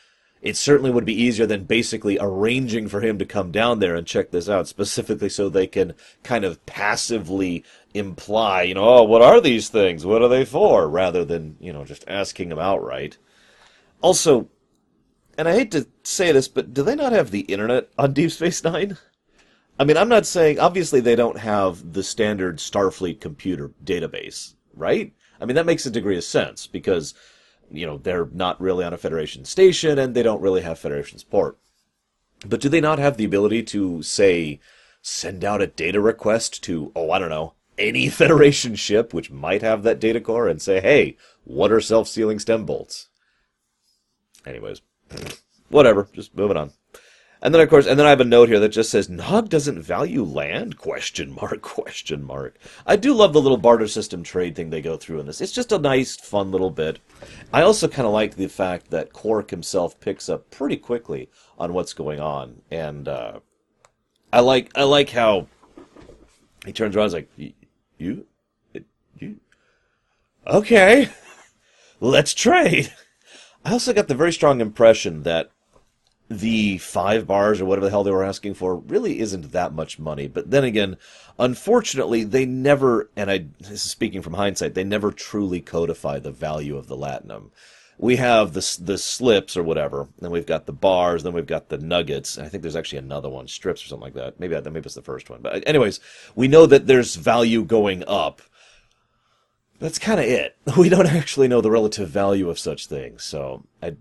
It 0.43 0.57
certainly 0.57 0.91
would 0.91 1.05
be 1.05 1.23
easier 1.23 1.47
than 1.47 1.65
basically 1.65 2.19
arranging 2.19 2.89
for 2.89 3.01
him 3.01 3.19
to 3.19 3.27
come 3.27 3.51
down 3.51 3.79
there 3.79 3.95
and 3.95 4.07
check 4.07 4.31
this 4.31 4.49
out, 4.49 4.67
specifically 4.67 5.29
so 5.29 5.49
they 5.49 5.67
can 5.67 5.95
kind 6.23 6.45
of 6.45 6.65
passively 6.65 7.65
imply, 7.93 8.63
you 8.63 8.75
know, 8.75 9.01
oh, 9.01 9.03
what 9.03 9.23
are 9.23 9.41
these 9.41 9.69
things? 9.69 10.07
What 10.07 10.23
are 10.23 10.29
they 10.29 10.45
for? 10.45 10.89
Rather 10.89 11.25
than, 11.25 11.57
you 11.61 11.73
know, 11.73 11.85
just 11.85 12.05
asking 12.09 12.51
him 12.51 12.59
outright. 12.59 13.19
Also, 14.01 14.49
and 15.37 15.47
I 15.47 15.53
hate 15.53 15.71
to 15.73 15.87
say 16.03 16.33
this, 16.33 16.49
but 16.49 16.73
do 16.73 16.83
they 16.83 16.95
not 16.95 17.13
have 17.13 17.31
the 17.31 17.41
internet 17.41 17.89
on 17.99 18.13
Deep 18.13 18.31
Space 18.31 18.65
Nine? 18.65 18.97
I 19.79 19.85
mean, 19.85 19.97
I'm 19.97 20.09
not 20.09 20.27
saying, 20.27 20.59
obviously, 20.59 21.01
they 21.01 21.17
don't 21.17 21.39
have 21.39 21.95
the 21.95 22.03
standard 22.03 22.59
Starfleet 22.59 23.21
computer 23.21 23.71
database, 23.83 24.55
right? 24.75 25.13
I 25.41 25.47
mean, 25.47 25.57
that 25.57 25.67
makes 25.67 25.87
a 25.87 25.91
degree 25.91 26.19
of 26.19 26.25
sense 26.25 26.67
because 26.67 27.15
you 27.71 27.87
know, 27.87 27.99
they're 27.99 28.29
not 28.33 28.61
really 28.61 28.85
on 28.85 28.93
a 28.93 28.99
Federation 28.99 29.45
station 29.45 29.99
and 29.99 30.15
they 30.15 30.23
don't 30.23 30.43
really 30.43 30.63
have 30.63 30.79
Federation 30.79 31.19
support. 31.19 31.59
But 32.47 32.61
do 32.61 32.69
they 32.69 32.81
not 32.81 32.99
have 32.99 33.17
the 33.17 33.25
ability 33.25 33.63
to, 33.65 34.03
say, 34.03 34.61
send 35.03 35.45
out 35.45 35.63
a 35.63 35.67
data 35.67 36.01
request 36.01 36.63
to, 36.65 36.93
oh, 36.97 37.11
I 37.11 37.19
don't 37.19 37.31
know, 37.31 37.55
any 37.79 38.09
Federation 38.11 38.75
ship 38.75 39.15
which 39.15 39.31
might 39.31 39.63
have 39.63 39.83
that 39.83 40.01
data 40.01 40.21
core 40.21 40.49
and 40.49 40.61
say, 40.61 40.81
hey, 40.81 41.17
what 41.45 41.73
are 41.73 41.81
self 41.81 42.09
sealing 42.09 42.39
stem 42.39 42.65
bolts? 42.65 43.09
Anyways, 44.47 44.81
whatever, 45.69 46.09
just 46.13 46.35
moving 46.35 46.57
on. 46.57 46.73
And 47.43 47.55
then 47.55 47.63
of 47.63 47.71
course, 47.71 47.87
and 47.87 47.99
then 47.99 48.07
I 48.07 48.11
have 48.11 48.21
a 48.21 48.25
note 48.25 48.49
here 48.49 48.61
that 48.61 48.69
just 48.69 48.91
says 48.91 49.09
Nog 49.09 49.49
doesn't 49.49 49.83
value 49.83 50.23
land? 50.23 50.77
Question 50.77 51.35
mark? 51.41 51.63
Question 51.63 52.23
mark. 52.23 52.57
I 52.87 52.97
do 52.97 53.15
love 53.15 53.33
the 53.33 53.41
little 53.41 53.57
barter 53.57 53.89
system 53.89 54.23
trade 54.23 54.55
thing 54.55 54.71
they 54.71 54.83
go 54.83 54.97
through 54.97 55.21
in 55.21 55.27
this. 55.27 55.41
It's 55.41 55.53
just 55.53 55.73
a 55.73 55.79
nice, 55.79 56.17
fun 56.17 56.51
little 56.51 56.71
bit. 56.71 56.99
I 57.53 57.63
also 57.63 57.89
kind 57.89 58.07
of 58.07 58.13
like 58.13 58.37
the 58.37 58.49
fact 58.49 58.91
that 58.91 59.13
Quark 59.13 59.51
himself 59.51 59.99
picks 60.01 60.29
up 60.29 60.51
pretty 60.51 60.77
quickly 60.77 61.31
on 61.59 61.73
what's 61.73 61.95
going 61.95 62.21
on, 62.21 62.63
and 62.71 63.09
uh, 63.09 63.41
I 64.33 64.41
like 64.41 64.71
I 64.75 64.85
like 64.85 65.11
how 65.11 65.47
he 66.65 66.73
turns 66.73 66.95
around 66.95 67.05
and 67.05 67.09
is 67.09 67.15
like, 67.15 67.55
"You, 67.99 68.27
you, 69.19 69.41
okay, 70.47 71.09
let's 72.01 72.35
trade." 72.35 72.93
I 73.65 73.73
also 73.73 73.93
got 73.93 74.09
the 74.09 74.15
very 74.15 74.33
strong 74.33 74.61
impression 74.61 75.23
that 75.25 75.51
the 76.31 76.79
five 76.79 77.27
bars 77.27 77.61
or 77.61 77.65
whatever 77.65 77.87
the 77.87 77.91
hell 77.91 78.05
they 78.05 78.11
were 78.13 78.25
asking 78.25 78.55
for 78.55 78.77
really 78.77 79.19
isn't 79.19 79.51
that 79.51 79.75
much 79.75 79.99
money. 79.99 80.29
But 80.29 80.53
then 80.53 80.63
again, 80.63 80.97
unfortunately, 81.41 82.23
they 82.23 82.47
never, 82.47 83.11
and 83.17 83.29
I, 83.29 83.47
this 83.59 83.73
is 83.73 83.83
speaking 83.83 84.23
from 84.23 84.35
hindsight, 84.35 84.75
they 84.75 84.85
never 84.85 85.11
truly 85.11 85.61
codify 85.61 86.21
the 86.21 86.31
value 86.31 86.77
of 86.77 86.87
the 86.87 86.97
latinum. 86.97 87.51
We 87.99 88.17
have 88.17 88.55
the 88.55 88.79
the 88.81 88.97
slips 88.97 89.59
or 89.59 89.63
whatever, 89.63 90.09
then 90.21 90.31
we've 90.31 90.47
got 90.47 90.65
the 90.65 90.73
bars, 90.73 91.23
then 91.23 91.35
we've 91.35 91.47
got 91.47 91.69
the 91.69 91.77
nuggets. 91.77 92.39
and 92.39 92.47
I 92.47 92.49
think 92.49 92.63
there's 92.63 92.77
actually 92.77 92.99
another 92.99 93.29
one, 93.29 93.47
strips 93.47 93.85
or 93.85 93.89
something 93.89 94.05
like 94.05 94.15
that. 94.15 94.41
Maybe 94.41 94.55
that, 94.55 94.65
maybe 94.73 94.87
it's 94.87 94.95
the 94.95 95.03
first 95.03 95.29
one. 95.29 95.41
But 95.43 95.69
anyways, 95.69 96.01
we 96.35 96.49
know 96.49 96.65
that 96.65 96.87
there's 96.87 97.17
value 97.17 97.65
going 97.65 98.05
up 98.07 98.41
that's 99.81 99.99
kind 99.99 100.21
of 100.21 100.27
it. 100.27 100.57
We 100.77 100.89
don't 100.89 101.07
actually 101.07 101.49
know 101.49 101.61
the 101.61 101.71
relative 101.71 102.09
value 102.09 102.49
of 102.49 102.59
such 102.59 102.87
things, 102.87 103.25
so 103.25 103.65
I, 103.83 103.97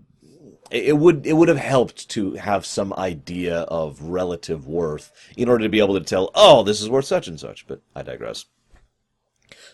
it 0.70 0.96
would 0.96 1.26
it 1.26 1.32
would 1.32 1.48
have 1.48 1.58
helped 1.58 2.08
to 2.10 2.34
have 2.34 2.64
some 2.64 2.92
idea 2.94 3.60
of 3.62 4.00
relative 4.02 4.66
worth 4.66 5.12
in 5.36 5.48
order 5.48 5.64
to 5.64 5.70
be 5.70 5.80
able 5.80 5.98
to 5.98 6.04
tell, 6.04 6.30
oh, 6.34 6.62
this 6.62 6.80
is 6.80 6.88
worth 6.88 7.06
such 7.06 7.28
and 7.28 7.40
such. 7.40 7.66
But 7.66 7.82
I 7.94 8.02
digress. 8.02 8.46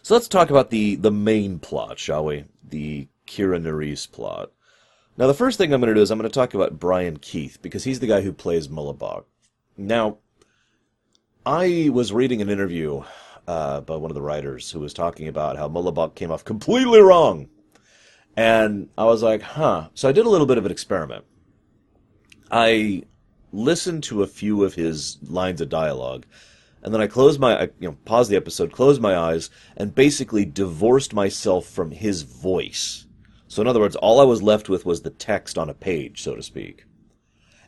So 0.02 0.14
let's 0.14 0.28
talk 0.28 0.50
about 0.50 0.70
the 0.70 0.96
the 0.96 1.10
main 1.10 1.58
plot, 1.58 1.98
shall 1.98 2.24
we? 2.24 2.44
The 2.66 3.08
Kira 3.26 3.60
Nerys 3.60 4.10
plot. 4.10 4.52
Now, 5.18 5.26
the 5.26 5.34
first 5.34 5.56
thing 5.56 5.72
I'm 5.72 5.80
going 5.80 5.88
to 5.88 5.94
do 5.94 6.02
is 6.02 6.10
I'm 6.10 6.18
going 6.18 6.30
to 6.30 6.34
talk 6.34 6.52
about 6.52 6.78
Brian 6.78 7.16
Keith 7.16 7.58
because 7.62 7.84
he's 7.84 8.00
the 8.00 8.06
guy 8.06 8.20
who 8.20 8.32
plays 8.32 8.68
Mullibok 8.68 9.24
Now, 9.76 10.18
I 11.46 11.88
was 11.90 12.12
reading 12.12 12.42
an 12.42 12.50
interview 12.50 13.02
uh, 13.48 13.80
by 13.80 13.96
one 13.96 14.10
of 14.10 14.14
the 14.14 14.22
writers 14.22 14.70
who 14.70 14.80
was 14.80 14.92
talking 14.92 15.26
about 15.26 15.56
how 15.56 15.68
Mullibok 15.68 16.14
came 16.14 16.30
off 16.30 16.44
completely 16.44 17.00
wrong. 17.00 17.48
And 18.36 18.90
I 18.98 19.04
was 19.04 19.22
like, 19.22 19.42
huh. 19.42 19.88
So 19.94 20.08
I 20.08 20.12
did 20.12 20.26
a 20.26 20.30
little 20.30 20.46
bit 20.46 20.58
of 20.58 20.66
an 20.66 20.72
experiment. 20.72 21.24
I 22.50 23.04
listened 23.52 24.02
to 24.04 24.22
a 24.22 24.26
few 24.26 24.62
of 24.62 24.74
his 24.74 25.18
lines 25.22 25.60
of 25.60 25.68
dialogue, 25.68 26.26
and 26.82 26.92
then 26.92 27.00
I 27.00 27.06
closed 27.06 27.40
my, 27.40 27.62
I, 27.62 27.62
you 27.80 27.88
know, 27.88 27.96
paused 28.04 28.30
the 28.30 28.36
episode, 28.36 28.70
closed 28.72 29.00
my 29.00 29.16
eyes, 29.16 29.50
and 29.76 29.94
basically 29.94 30.44
divorced 30.44 31.14
myself 31.14 31.66
from 31.66 31.90
his 31.90 32.22
voice. 32.22 33.06
So 33.48 33.62
in 33.62 33.68
other 33.68 33.80
words, 33.80 33.96
all 33.96 34.20
I 34.20 34.24
was 34.24 34.42
left 34.42 34.68
with 34.68 34.84
was 34.84 35.02
the 35.02 35.10
text 35.10 35.56
on 35.56 35.70
a 35.70 35.74
page, 35.74 36.22
so 36.22 36.34
to 36.34 36.42
speak. 36.42 36.84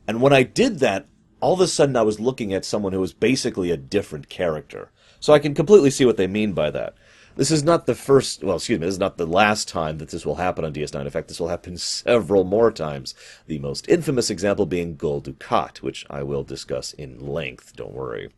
And 0.07 0.21
when 0.21 0.33
I 0.33 0.43
did 0.43 0.81
that, 0.81 1.07
all 1.41 1.55
of 1.55 1.61
a 1.61 1.67
sudden 1.67 1.97
I 1.97 2.03
was 2.03 2.21
looking 2.21 2.53
at 2.53 2.65
someone 2.65 2.93
who 2.93 3.01
was 3.01 3.13
basically 3.13 3.71
a 3.71 3.77
different 3.77 4.29
character. 4.29 4.91
So 5.21 5.33
I 5.33 5.39
can 5.39 5.55
completely 5.55 5.91
see 5.91 6.05
what 6.05 6.17
they 6.17 6.27
mean 6.27 6.53
by 6.53 6.71
that. 6.71 6.95
This 7.39 7.53
is 7.53 7.63
not 7.63 7.87
the 7.87 7.95
first, 7.95 8.43
well, 8.43 8.57
excuse 8.57 8.81
me, 8.81 8.87
this 8.87 8.97
is 8.97 8.99
not 8.99 9.17
the 9.17 9.25
last 9.25 9.69
time 9.69 9.99
that 9.99 10.09
this 10.09 10.27
will 10.27 10.35
happen 10.35 10.65
on 10.65 10.73
DS9. 10.73 11.03
In 11.03 11.11
fact, 11.11 11.29
this 11.29 11.39
will 11.39 11.47
happen 11.47 11.79
several 11.79 12.43
more 12.43 12.73
times. 12.73 13.15
The 13.47 13.61
most 13.61 13.89
infamous 13.89 14.29
example 14.29 14.67
being 14.67 14.97
Gul 14.97 15.23
Dukat, 15.23 15.77
which 15.77 16.05
I 16.11 16.25
will 16.25 16.43
discuss 16.43 16.93
in 16.95 17.25
length, 17.25 17.77
don't 17.77 17.93
worry. 17.93 18.31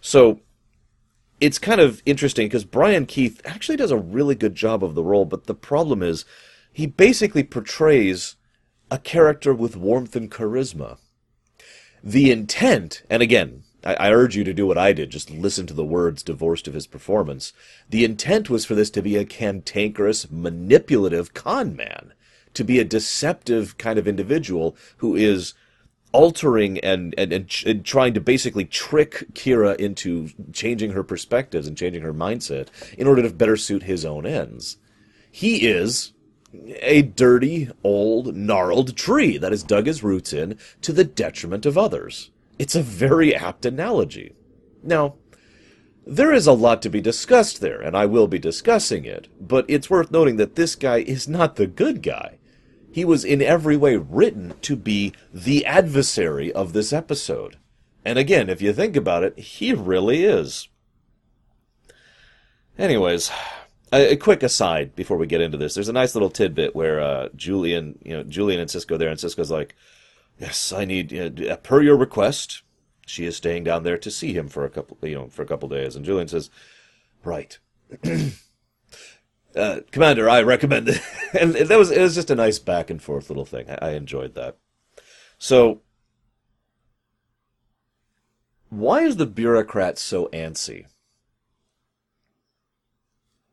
So, 0.00 0.42
it's 1.40 1.58
kind 1.58 1.80
of 1.80 2.00
interesting 2.06 2.46
because 2.46 2.64
Brian 2.64 3.04
Keith 3.04 3.40
actually 3.44 3.78
does 3.78 3.90
a 3.90 3.98
really 3.98 4.36
good 4.36 4.54
job 4.54 4.84
of 4.84 4.94
the 4.94 5.02
role, 5.02 5.24
but 5.24 5.48
the 5.48 5.54
problem 5.54 6.00
is 6.00 6.24
he 6.72 6.86
basically 6.86 7.42
portrays 7.42 8.36
a 8.92 8.98
character 8.98 9.52
with 9.52 9.76
warmth 9.76 10.14
and 10.14 10.30
charisma. 10.30 10.98
The 12.00 12.30
intent, 12.30 13.02
and 13.10 13.24
again, 13.24 13.64
I, 13.86 13.94
I 13.94 14.12
urge 14.12 14.36
you 14.36 14.42
to 14.44 14.52
do 14.52 14.66
what 14.66 14.76
I 14.76 14.92
did, 14.92 15.10
just 15.10 15.30
listen 15.30 15.66
to 15.68 15.74
the 15.74 15.84
words 15.84 16.22
divorced 16.22 16.66
of 16.66 16.74
his 16.74 16.86
performance. 16.86 17.52
The 17.88 18.04
intent 18.04 18.50
was 18.50 18.64
for 18.64 18.74
this 18.74 18.90
to 18.90 19.02
be 19.02 19.16
a 19.16 19.24
cantankerous, 19.24 20.30
manipulative 20.30 21.32
con 21.34 21.76
man, 21.76 22.12
to 22.54 22.64
be 22.64 22.80
a 22.80 22.84
deceptive 22.84 23.78
kind 23.78 23.98
of 23.98 24.08
individual 24.08 24.76
who 24.98 25.14
is 25.14 25.54
altering 26.12 26.78
and, 26.80 27.14
and, 27.18 27.32
and, 27.32 27.62
and, 27.66 27.84
trying 27.84 28.14
to 28.14 28.20
basically 28.20 28.64
trick 28.64 29.26
Kira 29.34 29.76
into 29.76 30.30
changing 30.52 30.92
her 30.92 31.02
perspectives 31.02 31.68
and 31.68 31.76
changing 31.76 32.02
her 32.02 32.14
mindset 32.14 32.68
in 32.96 33.06
order 33.06 33.22
to 33.22 33.30
better 33.30 33.56
suit 33.56 33.82
his 33.82 34.04
own 34.04 34.24
ends. 34.24 34.78
He 35.30 35.66
is 35.68 36.12
a 36.80 37.02
dirty, 37.02 37.70
old, 37.84 38.34
gnarled 38.34 38.96
tree 38.96 39.36
that 39.36 39.52
has 39.52 39.62
dug 39.62 39.86
his 39.86 40.02
roots 40.02 40.32
in 40.32 40.58
to 40.80 40.92
the 40.92 41.04
detriment 41.04 41.66
of 41.66 41.76
others. 41.76 42.30
It's 42.58 42.74
a 42.74 42.82
very 42.82 43.34
apt 43.34 43.66
analogy. 43.66 44.34
Now, 44.82 45.16
there 46.06 46.32
is 46.32 46.46
a 46.46 46.52
lot 46.52 46.82
to 46.82 46.88
be 46.88 47.00
discussed 47.00 47.60
there, 47.60 47.80
and 47.80 47.96
I 47.96 48.06
will 48.06 48.28
be 48.28 48.38
discussing 48.38 49.04
it, 49.04 49.28
but 49.40 49.64
it's 49.68 49.90
worth 49.90 50.10
noting 50.10 50.36
that 50.36 50.54
this 50.54 50.76
guy 50.76 50.98
is 50.98 51.26
not 51.26 51.56
the 51.56 51.66
good 51.66 52.02
guy. 52.02 52.38
He 52.92 53.04
was 53.04 53.24
in 53.24 53.42
every 53.42 53.76
way 53.76 53.96
written 53.96 54.54
to 54.62 54.76
be 54.76 55.12
the 55.34 55.66
adversary 55.66 56.52
of 56.52 56.72
this 56.72 56.92
episode. 56.92 57.58
And 58.04 58.18
again, 58.18 58.48
if 58.48 58.62
you 58.62 58.72
think 58.72 58.96
about 58.96 59.24
it, 59.24 59.38
he 59.38 59.72
really 59.72 60.24
is. 60.24 60.68
Anyways, 62.78 63.30
a, 63.92 64.12
a 64.12 64.16
quick 64.16 64.42
aside 64.42 64.94
before 64.94 65.16
we 65.16 65.26
get 65.26 65.40
into 65.40 65.58
this. 65.58 65.74
There's 65.74 65.88
a 65.88 65.92
nice 65.92 66.14
little 66.14 66.30
tidbit 66.30 66.74
where 66.76 67.00
uh, 67.00 67.28
Julian, 67.34 67.98
you 68.04 68.16
know, 68.16 68.22
Julian 68.22 68.60
and 68.60 68.70
Sisko 68.70 68.96
there, 68.96 69.08
and 69.08 69.18
Sisko's 69.18 69.50
like, 69.50 69.74
Yes, 70.38 70.72
I 70.72 70.84
need, 70.84 71.12
uh, 71.12 71.56
per 71.56 71.82
your 71.82 71.96
request, 71.96 72.62
she 73.06 73.24
is 73.24 73.36
staying 73.36 73.64
down 73.64 73.84
there 73.84 73.96
to 73.98 74.10
see 74.10 74.34
him 74.34 74.48
for 74.48 74.64
a 74.64 74.70
couple, 74.70 74.98
you 75.02 75.14
know, 75.14 75.28
for 75.28 75.42
a 75.42 75.46
couple 75.46 75.68
days. 75.68 75.96
And 75.96 76.04
Julian 76.04 76.28
says, 76.28 76.50
right. 77.24 77.58
uh, 79.56 79.80
Commander, 79.90 80.28
I 80.28 80.42
recommend 80.42 80.88
it. 80.88 81.00
and 81.40 81.54
that 81.54 81.78
was, 81.78 81.90
it 81.90 82.00
was 82.00 82.14
just 82.14 82.30
a 82.30 82.34
nice 82.34 82.58
back 82.58 82.90
and 82.90 83.00
forth 83.00 83.30
little 83.30 83.46
thing. 83.46 83.70
I, 83.70 83.78
I 83.80 83.90
enjoyed 83.92 84.34
that. 84.34 84.58
So, 85.38 85.82
why 88.68 89.02
is 89.02 89.16
the 89.16 89.26
bureaucrat 89.26 89.98
so 89.98 90.28
antsy? 90.32 90.86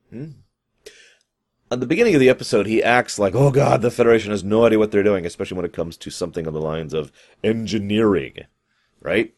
Hmm? 0.10 0.32
At 1.74 1.80
the 1.80 1.88
beginning 1.88 2.14
of 2.14 2.20
the 2.20 2.30
episode, 2.30 2.66
he 2.66 2.82
acts 2.84 3.20
like, 3.20 3.36
oh 3.36 3.52
god, 3.52 3.82
the 3.82 3.92
Federation 3.92 4.32
has 4.32 4.44
no 4.44 4.66
idea 4.66 4.80
what 4.80 4.92
they're 4.92 5.04
doing, 5.04 5.26
especially 5.26 5.58
when 5.58 5.66
it 5.66 5.74
comes 5.74 5.98
to 5.98 6.10
something 6.10 6.48
on 6.48 6.54
the 6.54 6.62
lines 6.62 6.94
of 6.94 7.12
engineering, 7.44 8.38
right? 9.02 9.34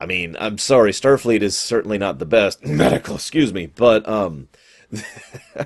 I 0.00 0.06
mean, 0.06 0.36
I'm 0.38 0.58
sorry, 0.58 0.92
Starfleet 0.92 1.42
is 1.42 1.58
certainly 1.58 1.98
not 1.98 2.18
the 2.18 2.26
best 2.26 2.64
medical, 2.64 3.16
excuse 3.16 3.52
me, 3.52 3.66
but 3.66 4.08
um, 4.08 4.48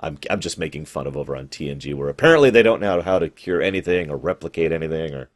I'm 0.00 0.18
I'm 0.28 0.40
just 0.40 0.58
making 0.58 0.84
fun 0.84 1.06
of 1.06 1.16
over 1.16 1.34
on 1.34 1.48
TNG, 1.48 1.94
where 1.94 2.08
apparently 2.08 2.50
they 2.50 2.62
don't 2.62 2.80
know 2.80 3.00
how 3.00 3.18
to 3.18 3.28
cure 3.28 3.62
anything 3.62 4.10
or 4.10 4.16
replicate 4.16 4.72
anything 4.72 5.14
or 5.14 5.30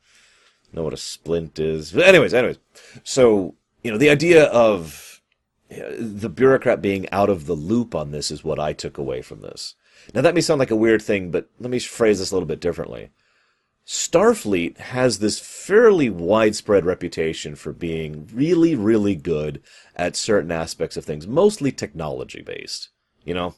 know 0.72 0.82
what 0.82 0.92
a 0.92 0.98
splint 0.98 1.58
is. 1.58 1.92
But 1.92 2.04
anyways, 2.04 2.34
anyways, 2.34 2.58
so 3.02 3.54
you 3.82 3.90
know 3.90 3.98
the 3.98 4.10
idea 4.10 4.44
of 4.44 5.22
the 5.68 6.28
bureaucrat 6.28 6.80
being 6.80 7.08
out 7.10 7.30
of 7.30 7.46
the 7.46 7.54
loop 7.54 7.94
on 7.94 8.10
this 8.10 8.30
is 8.30 8.44
what 8.44 8.60
I 8.60 8.72
took 8.72 8.98
away 8.98 9.22
from 9.22 9.40
this. 9.40 9.74
Now, 10.14 10.20
that 10.22 10.34
may 10.34 10.40
sound 10.40 10.58
like 10.58 10.70
a 10.70 10.76
weird 10.76 11.02
thing, 11.02 11.30
but 11.30 11.48
let 11.58 11.70
me 11.70 11.78
phrase 11.78 12.18
this 12.18 12.30
a 12.30 12.34
little 12.34 12.46
bit 12.46 12.60
differently. 12.60 13.10
Starfleet 13.86 14.78
has 14.78 15.20
this 15.20 15.38
fairly 15.38 16.10
widespread 16.10 16.84
reputation 16.84 17.54
for 17.54 17.72
being 17.72 18.28
really, 18.32 18.74
really 18.74 19.14
good 19.14 19.62
at 19.94 20.16
certain 20.16 20.50
aspects 20.50 20.96
of 20.96 21.04
things, 21.04 21.26
mostly 21.26 21.70
technology 21.70 22.42
based. 22.42 22.88
You 23.24 23.34
know, 23.34 23.54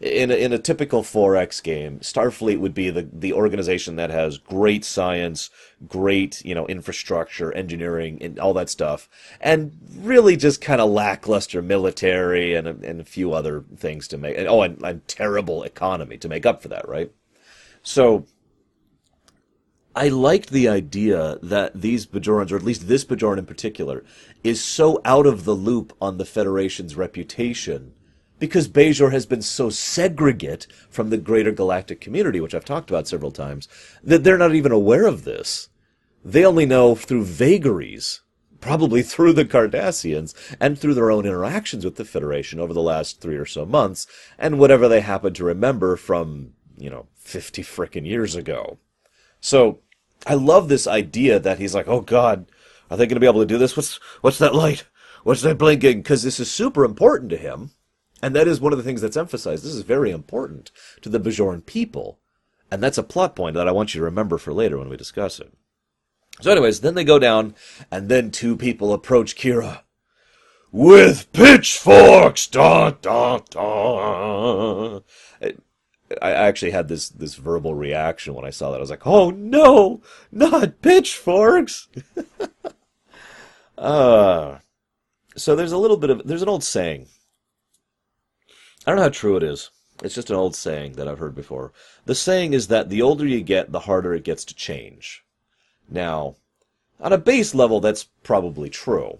in 0.00 0.30
a, 0.30 0.34
in 0.34 0.52
a 0.52 0.58
typical 0.58 1.02
4X 1.02 1.62
game, 1.62 1.98
Starfleet 2.00 2.60
would 2.60 2.74
be 2.74 2.90
the, 2.90 3.08
the 3.12 3.32
organization 3.32 3.96
that 3.96 4.10
has 4.10 4.38
great 4.38 4.84
science, 4.84 5.50
great, 5.86 6.44
you 6.44 6.54
know, 6.54 6.66
infrastructure, 6.66 7.52
engineering, 7.52 8.18
and 8.20 8.38
all 8.38 8.54
that 8.54 8.70
stuff, 8.70 9.08
and 9.40 9.76
really 9.96 10.36
just 10.36 10.60
kind 10.60 10.80
of 10.80 10.90
lackluster 10.90 11.62
military 11.62 12.54
and 12.54 12.68
a, 12.68 12.76
and 12.82 13.00
a 13.00 13.04
few 13.04 13.32
other 13.32 13.64
things 13.76 14.06
to 14.08 14.18
make, 14.18 14.36
and, 14.38 14.46
oh, 14.48 14.62
and, 14.62 14.82
and 14.82 15.06
terrible 15.08 15.62
economy 15.62 16.16
to 16.18 16.28
make 16.28 16.46
up 16.46 16.62
for 16.62 16.68
that, 16.68 16.88
right? 16.88 17.12
So, 17.82 18.26
I 19.96 20.10
liked 20.10 20.50
the 20.50 20.68
idea 20.68 21.38
that 21.42 21.80
these 21.80 22.06
Bajorans, 22.06 22.52
or 22.52 22.56
at 22.56 22.62
least 22.62 22.86
this 22.86 23.04
Bajoran 23.04 23.38
in 23.38 23.46
particular, 23.46 24.04
is 24.44 24.62
so 24.62 25.00
out 25.04 25.26
of 25.26 25.44
the 25.44 25.54
loop 25.54 25.92
on 26.00 26.18
the 26.18 26.24
Federation's 26.24 26.94
reputation 26.94 27.94
because 28.38 28.68
Bajor 28.68 29.12
has 29.12 29.26
been 29.26 29.42
so 29.42 29.70
segregate 29.70 30.66
from 30.88 31.10
the 31.10 31.16
greater 31.16 31.52
galactic 31.52 32.00
community, 32.00 32.40
which 32.40 32.54
I've 32.54 32.64
talked 32.64 32.90
about 32.90 33.08
several 33.08 33.30
times, 33.30 33.68
that 34.02 34.24
they're 34.24 34.38
not 34.38 34.54
even 34.54 34.72
aware 34.72 35.06
of 35.06 35.24
this. 35.24 35.68
They 36.24 36.44
only 36.44 36.66
know 36.66 36.94
through 36.94 37.24
vagaries, 37.24 38.20
probably 38.60 39.02
through 39.02 39.32
the 39.32 39.44
Cardassians, 39.44 40.34
and 40.60 40.78
through 40.78 40.94
their 40.94 41.10
own 41.10 41.26
interactions 41.26 41.84
with 41.84 41.96
the 41.96 42.04
Federation 42.04 42.60
over 42.60 42.72
the 42.72 42.82
last 42.82 43.20
three 43.20 43.36
or 43.36 43.46
so 43.46 43.64
months, 43.64 44.06
and 44.38 44.58
whatever 44.58 44.88
they 44.88 45.00
happen 45.00 45.34
to 45.34 45.44
remember 45.44 45.96
from, 45.96 46.52
you 46.76 46.90
know, 46.90 47.06
50 47.16 47.62
frickin' 47.62 48.06
years 48.06 48.34
ago. 48.36 48.78
So, 49.40 49.80
I 50.26 50.34
love 50.34 50.68
this 50.68 50.86
idea 50.88 51.38
that 51.38 51.60
he's 51.60 51.74
like, 51.74 51.86
oh 51.86 52.00
god, 52.00 52.50
are 52.90 52.96
they 52.96 53.06
going 53.06 53.14
to 53.16 53.20
be 53.20 53.26
able 53.26 53.40
to 53.40 53.46
do 53.46 53.58
this? 53.58 53.76
What's, 53.76 54.00
what's 54.20 54.38
that 54.38 54.54
light? 54.54 54.84
What's 55.22 55.42
that 55.42 55.58
blinking? 55.58 56.02
Because 56.02 56.22
this 56.22 56.40
is 56.40 56.50
super 56.50 56.84
important 56.84 57.30
to 57.30 57.36
him 57.36 57.70
and 58.22 58.34
that 58.34 58.48
is 58.48 58.60
one 58.60 58.72
of 58.72 58.78
the 58.78 58.84
things 58.84 59.00
that's 59.00 59.16
emphasized. 59.16 59.64
This 59.64 59.74
is 59.74 59.82
very 59.82 60.10
important 60.10 60.70
to 61.02 61.08
the 61.08 61.20
Bajoran 61.20 61.64
people. 61.64 62.18
And 62.70 62.82
that's 62.82 62.98
a 62.98 63.02
plot 63.02 63.34
point 63.34 63.54
that 63.54 63.68
I 63.68 63.72
want 63.72 63.94
you 63.94 64.00
to 64.00 64.04
remember 64.04 64.36
for 64.38 64.52
later 64.52 64.78
when 64.78 64.88
we 64.88 64.96
discuss 64.96 65.40
it. 65.40 65.52
So, 66.40 66.52
anyways, 66.52 66.80
then 66.80 66.94
they 66.94 67.04
go 67.04 67.18
down, 67.18 67.54
and 67.90 68.08
then 68.08 68.30
two 68.30 68.56
people 68.56 68.92
approach 68.92 69.36
Kira 69.36 69.80
with 70.70 71.32
pitchforks. 71.32 72.46
Da, 72.46 72.90
da, 72.90 73.38
da. 73.50 75.00
I 76.22 76.30
actually 76.30 76.70
had 76.70 76.88
this 76.88 77.08
this 77.08 77.34
verbal 77.34 77.74
reaction 77.74 78.34
when 78.34 78.44
I 78.44 78.50
saw 78.50 78.70
that. 78.70 78.78
I 78.78 78.80
was 78.80 78.90
like, 78.90 79.06
"Oh 79.06 79.30
no, 79.30 80.00
not 80.30 80.80
pitchforks!" 80.80 81.88
uh, 83.78 84.58
so 85.36 85.56
there's 85.56 85.72
a 85.72 85.78
little 85.78 85.96
bit 85.96 86.10
of 86.10 86.26
there's 86.26 86.42
an 86.42 86.48
old 86.48 86.64
saying 86.64 87.08
I 88.88 88.92
don't 88.92 88.96
know 88.96 89.02
how 89.02 89.10
true 89.10 89.36
it 89.36 89.42
is, 89.42 89.68
It's 90.02 90.14
just 90.14 90.30
an 90.30 90.36
old 90.36 90.56
saying 90.56 90.92
that 90.92 91.06
I've 91.06 91.18
heard 91.18 91.34
before. 91.34 91.74
The 92.06 92.14
saying 92.14 92.54
is 92.54 92.68
that 92.68 92.88
the 92.88 93.02
older 93.02 93.26
you 93.26 93.42
get, 93.42 93.70
the 93.70 93.80
harder 93.80 94.14
it 94.14 94.24
gets 94.24 94.46
to 94.46 94.54
change. 94.54 95.26
Now, 95.90 96.36
on 96.98 97.12
a 97.12 97.18
base 97.18 97.54
level, 97.54 97.80
that's 97.80 98.04
probably 98.22 98.70
true. 98.70 99.18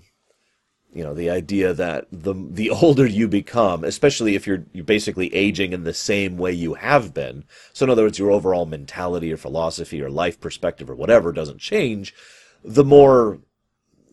You 0.95 1.05
know, 1.05 1.13
the 1.13 1.29
idea 1.29 1.75
that 1.75 2.07
the 2.11 2.33
the 2.33 2.71
older 2.83 3.05
you 3.05 3.29
become, 3.29 3.85
especially 3.85 4.35
if 4.35 4.47
you're 4.47 4.65
you're 4.73 4.85
basically 4.85 5.35
aging 5.35 5.75
in 5.75 5.85
the 5.85 5.93
same 5.93 6.39
way 6.39 6.53
you 6.53 6.73
have 6.73 7.13
been. 7.13 7.45
So 7.75 7.85
in 7.85 7.91
other 7.91 8.05
words, 8.05 8.19
your 8.19 8.31
overall 8.31 8.65
mentality 8.65 9.31
or 9.31 9.37
philosophy 9.37 10.01
or 10.01 10.09
life 10.09 10.41
perspective 10.41 10.89
or 10.89 10.95
whatever 10.95 11.31
doesn't 11.31 11.61
change, 11.61 12.15
the 12.65 12.85
more 12.85 13.41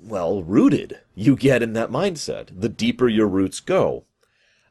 well 0.01 0.43
rooted 0.43 0.99
you 1.15 1.37
get 1.37 1.63
in 1.63 1.71
that 1.73 1.91
mindset, 1.91 2.49
the 2.51 2.67
deeper 2.67 3.07
your 3.07 3.29
roots 3.29 3.61
go. 3.61 4.03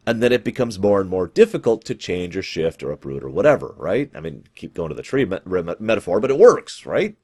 And 0.06 0.22
then 0.22 0.32
it 0.32 0.44
becomes 0.44 0.78
more 0.78 1.00
and 1.00 1.08
more 1.08 1.26
difficult 1.26 1.84
to 1.86 1.94
change 1.94 2.36
or 2.36 2.42
shift 2.42 2.82
or 2.82 2.92
uproot 2.92 3.22
or 3.22 3.30
whatever, 3.30 3.74
right? 3.78 4.10
I 4.14 4.20
mean, 4.20 4.44
keep 4.54 4.74
going 4.74 4.90
to 4.90 4.94
the 4.94 5.02
tree 5.02 5.24
metaphor, 5.24 6.20
but 6.20 6.30
it 6.30 6.38
works, 6.38 6.84
right? 6.84 7.16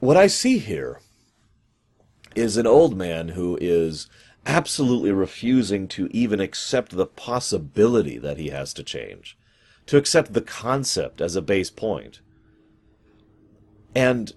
What 0.00 0.16
I 0.16 0.26
see 0.26 0.58
here 0.58 1.00
is 2.34 2.56
an 2.56 2.66
old 2.66 2.96
man 2.96 3.28
who 3.28 3.56
is 3.60 4.08
absolutely 4.46 5.12
refusing 5.12 5.86
to 5.88 6.08
even 6.10 6.40
accept 6.40 6.96
the 6.96 7.06
possibility 7.06 8.18
that 8.18 8.38
he 8.38 8.48
has 8.48 8.72
to 8.74 8.82
change, 8.82 9.38
to 9.86 9.96
accept 9.96 10.32
the 10.32 10.40
concept 10.40 11.20
as 11.20 11.36
a 11.36 11.42
base 11.42 11.70
point. 11.70 12.20
And 13.94 14.32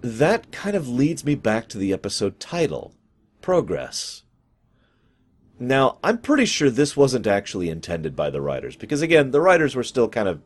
that 0.00 0.52
kind 0.52 0.76
of 0.76 0.88
leads 0.88 1.24
me 1.24 1.34
back 1.34 1.68
to 1.68 1.78
the 1.78 1.92
episode 1.92 2.38
title 2.38 2.94
Progress. 3.40 4.22
Now, 5.62 5.98
I'm 6.02 6.16
pretty 6.16 6.46
sure 6.46 6.70
this 6.70 6.96
wasn't 6.96 7.26
actually 7.26 7.68
intended 7.68 8.16
by 8.16 8.30
the 8.30 8.40
writers, 8.40 8.76
because 8.76 9.02
again, 9.02 9.30
the 9.30 9.42
writers 9.42 9.76
were 9.76 9.84
still 9.84 10.08
kind 10.08 10.26
of 10.26 10.40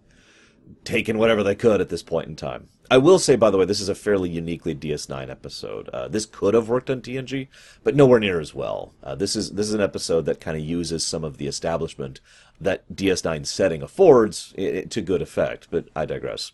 taking 0.83 1.19
whatever 1.19 1.45
they 1.45 1.55
could 1.55 1.81
at 1.81 1.89
this 1.89 2.03
point 2.03 2.27
in 2.27 2.35
time. 2.35 2.69
I 2.91 2.99
will 2.99 3.21
say, 3.21 3.37
by 3.37 3.51
the 3.51 3.57
way, 3.57 3.65
this 3.65 3.81
is 3.81 3.89
a 3.89 3.95
fairly 3.95 4.29
uniquely 4.29 4.75
DS9 4.75 5.31
episode. 5.31 5.89
Uh, 5.91 6.09
this 6.09 6.27
could 6.27 6.53
have 6.55 6.69
worked 6.69 6.91
on 6.91 7.01
TNG, 7.01 7.47
but 7.85 7.95
nowhere 7.95 8.19
near 8.19 8.41
as 8.41 8.55
well. 8.55 8.93
Uh, 9.05 9.15
this 9.15 9.37
is 9.37 9.53
this 9.53 9.69
is 9.69 9.75
an 9.75 9.81
episode 9.81 10.27
that 10.27 10.41
kind 10.41 10.57
of 10.57 10.65
uses 10.65 11.07
some 11.07 11.23
of 11.23 11.39
the 11.39 11.47
establishment 11.47 12.21
that 12.61 12.85
DS9 12.93 13.47
setting 13.47 13.83
affords 13.83 14.53
to 14.57 15.01
good 15.01 15.23
effect. 15.23 15.69
But 15.71 15.89
I 15.95 16.07
digress. 16.07 16.53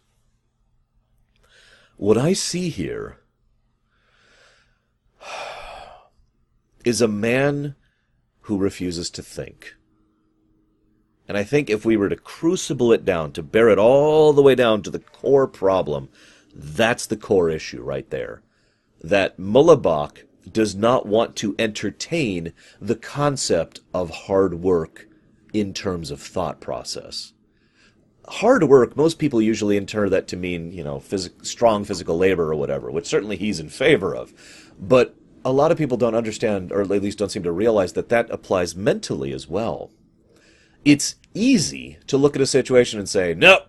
What 1.97 2.19
I 2.19 2.35
see 2.35 2.69
here 2.69 3.21
is 6.85 7.01
a 7.01 7.09
man 7.09 7.75
who 8.43 8.59
refuses 8.59 9.11
to 9.11 9.23
think. 9.23 9.75
And 11.29 11.39
I 11.39 11.45
think 11.45 11.71
if 11.71 11.85
we 11.85 11.97
were 11.97 12.09
to 12.09 12.17
crucible 12.17 12.93
it 12.93 13.05
down, 13.05 13.33
to 13.33 13.43
bear 13.43 13.69
it 13.69 13.79
all 13.79 14.33
the 14.33 14.43
way 14.43 14.57
down 14.57 14.83
to 14.83 14.91
the 14.91 14.99
core 14.99 15.47
problem, 15.47 16.09
that's 16.53 17.07
the 17.07 17.17
core 17.17 17.51
issue 17.51 17.83
right 17.83 18.09
there. 18.11 18.43
That 19.03 19.39
Mullibok 19.39 20.25
does 20.51 20.75
not 20.75 21.07
want 21.07 21.37
to 21.37 21.55
entertain 21.59 22.53
the 22.81 22.97
concept 22.97 23.81
of 23.95 24.11
hard 24.11 24.55
work 24.55 25.07
in 25.53 25.73
terms 25.73 26.11
of 26.11 26.21
thought 26.21 26.61
process. 26.61 27.33
Hard 28.27 28.65
work, 28.65 28.97
most 28.97 29.19
people 29.19 29.43
usually 29.43 29.77
interpret 29.77 30.11
that 30.11 30.29
to 30.29 30.37
mean, 30.37 30.73
you 30.73 30.85
know, 30.85 30.97
phys- 30.97 31.45
strong 31.45 31.85
physical 31.85 32.17
labor 32.17 32.53
or 32.53 32.57
whatever, 32.57 32.91
which 32.91 33.07
certainly 33.07 33.37
he's 33.37 33.61
in 33.61 33.69
favor 33.69 34.15
of. 34.15 34.33
But 34.79 35.15
a 35.45 35.53
lot 35.53 35.73
of 35.73 35.79
people 35.79 35.97
don't 35.97 36.15
understand, 36.15 36.73
or 36.73 36.81
at 36.81 36.89
least 36.89 37.19
don't 37.19 37.31
seem 37.31 37.43
to 37.43 37.53
realize, 37.53 37.93
that 37.95 38.09
that 38.11 38.31
applies 38.31 38.77
mentally 38.77 39.33
as 39.33 39.49
well. 39.49 39.91
It's 40.85 41.17
easy 41.35 41.99
to 42.07 42.17
look 42.17 42.37
at 42.37 42.43
a 42.43 42.47
situation 42.47 42.99
and 42.99 43.09
say, 43.09 43.35
no, 43.35 43.61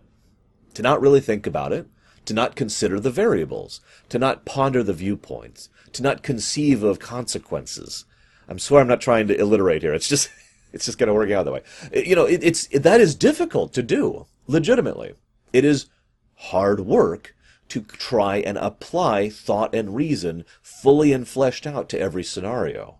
to 0.73 0.81
not 0.81 1.01
really 1.01 1.19
think 1.19 1.45
about 1.45 1.73
it, 1.73 1.87
to 2.25 2.33
not 2.33 2.55
consider 2.55 2.99
the 2.99 3.11
variables, 3.11 3.81
to 4.09 4.19
not 4.19 4.45
ponder 4.45 4.83
the 4.83 4.93
viewpoints, 4.93 5.69
to 5.93 6.03
not 6.03 6.23
conceive 6.23 6.83
of 6.83 6.99
consequences. 6.99 8.05
I'm 8.47 8.59
swear 8.59 8.81
I'm 8.81 8.87
not 8.87 9.01
trying 9.01 9.27
to 9.27 9.39
alliterate 9.39 9.81
here. 9.81 9.93
It's 9.93 10.07
just, 10.07 10.29
it's 10.73 10.85
just 10.85 10.97
going 10.97 11.07
to 11.07 11.13
work 11.13 11.31
out 11.31 11.45
that 11.45 11.53
way. 11.53 11.63
You 11.93 12.15
know, 12.15 12.25
it, 12.25 12.43
it's, 12.43 12.67
that 12.67 13.01
is 13.01 13.15
difficult 13.15 13.73
to 13.73 13.83
do, 13.83 14.27
legitimately. 14.47 15.13
It 15.53 15.65
is 15.65 15.87
hard 16.35 16.81
work 16.81 17.35
to 17.71 17.79
try 17.83 18.35
and 18.35 18.57
apply 18.57 19.29
thought 19.29 19.73
and 19.73 19.95
reason 19.95 20.43
fully 20.61 21.13
and 21.13 21.25
fleshed 21.25 21.65
out 21.65 21.87
to 21.87 21.97
every 21.97 22.21
scenario. 22.21 22.97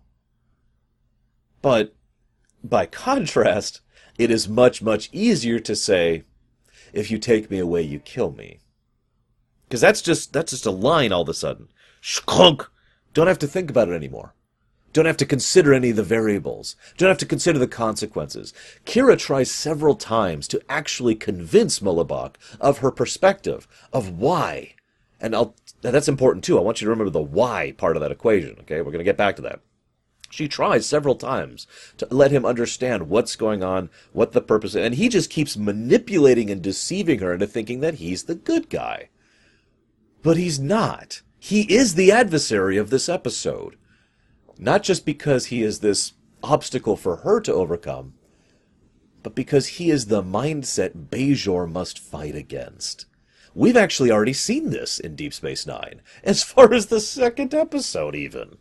But 1.60 1.94
by 2.64 2.86
contrast, 2.86 3.82
it 4.16 4.30
is 4.30 4.48
much, 4.48 4.80
much 4.80 5.10
easier 5.12 5.60
to 5.60 5.76
say, 5.76 6.24
if 6.94 7.10
you 7.10 7.18
take 7.18 7.50
me 7.50 7.58
away, 7.58 7.82
you 7.82 7.98
kill 7.98 8.32
me. 8.32 8.60
Because 9.68 9.82
that's 9.82 10.00
just, 10.00 10.32
that's 10.32 10.52
just 10.52 10.64
a 10.64 10.70
line 10.70 11.12
all 11.12 11.20
of 11.20 11.28
a 11.28 11.34
sudden. 11.34 11.68
Shklunk! 12.02 12.66
Don't 13.12 13.26
have 13.26 13.38
to 13.40 13.46
think 13.46 13.68
about 13.68 13.90
it 13.90 13.94
anymore. 13.94 14.34
Don't 14.92 15.06
have 15.06 15.16
to 15.18 15.26
consider 15.26 15.72
any 15.72 15.90
of 15.90 15.96
the 15.96 16.02
variables. 16.02 16.76
Don't 16.96 17.08
have 17.08 17.18
to 17.18 17.26
consider 17.26 17.58
the 17.58 17.66
consequences. 17.66 18.52
Kira 18.84 19.18
tries 19.18 19.50
several 19.50 19.94
times 19.94 20.46
to 20.48 20.62
actually 20.68 21.14
convince 21.14 21.80
Mullibok 21.80 22.34
of 22.60 22.78
her 22.78 22.90
perspective, 22.90 23.66
of 23.92 24.18
why. 24.18 24.74
And 25.20 25.34
I'll, 25.34 25.54
that's 25.80 26.08
important 26.08 26.44
too. 26.44 26.58
I 26.58 26.62
want 26.62 26.80
you 26.80 26.86
to 26.86 26.90
remember 26.90 27.10
the 27.10 27.20
why 27.20 27.72
part 27.78 27.96
of 27.96 28.02
that 28.02 28.12
equation, 28.12 28.56
okay? 28.60 28.78
We're 28.78 28.92
going 28.92 28.98
to 28.98 29.04
get 29.04 29.16
back 29.16 29.36
to 29.36 29.42
that. 29.42 29.60
She 30.30 30.48
tries 30.48 30.86
several 30.86 31.14
times 31.14 31.66
to 31.98 32.08
let 32.10 32.30
him 32.30 32.46
understand 32.46 33.10
what's 33.10 33.36
going 33.36 33.62
on, 33.62 33.90
what 34.12 34.32
the 34.32 34.40
purpose 34.40 34.70
is, 34.70 34.84
and 34.84 34.94
he 34.94 35.10
just 35.10 35.28
keeps 35.28 35.58
manipulating 35.58 36.50
and 36.50 36.62
deceiving 36.62 37.18
her 37.18 37.34
into 37.34 37.46
thinking 37.46 37.80
that 37.80 37.96
he's 37.96 38.24
the 38.24 38.34
good 38.34 38.70
guy. 38.70 39.10
But 40.22 40.38
he's 40.38 40.58
not. 40.58 41.20
He 41.38 41.62
is 41.62 41.96
the 41.96 42.12
adversary 42.12 42.78
of 42.78 42.88
this 42.88 43.10
episode. 43.10 43.76
Not 44.62 44.84
just 44.84 45.04
because 45.04 45.46
he 45.46 45.64
is 45.64 45.80
this 45.80 46.12
obstacle 46.40 46.96
for 46.96 47.16
her 47.16 47.40
to 47.40 47.52
overcome, 47.52 48.14
but 49.24 49.34
because 49.34 49.66
he 49.66 49.90
is 49.90 50.06
the 50.06 50.22
mindset 50.22 51.08
Bajor 51.10 51.68
must 51.68 51.98
fight 51.98 52.36
against. 52.36 53.06
We've 53.56 53.76
actually 53.76 54.12
already 54.12 54.32
seen 54.32 54.70
this 54.70 55.00
in 55.00 55.16
Deep 55.16 55.34
Space 55.34 55.66
Nine, 55.66 56.00
as 56.22 56.44
far 56.44 56.72
as 56.72 56.86
the 56.86 57.00
second 57.00 57.54
episode, 57.54 58.14
even 58.14 58.58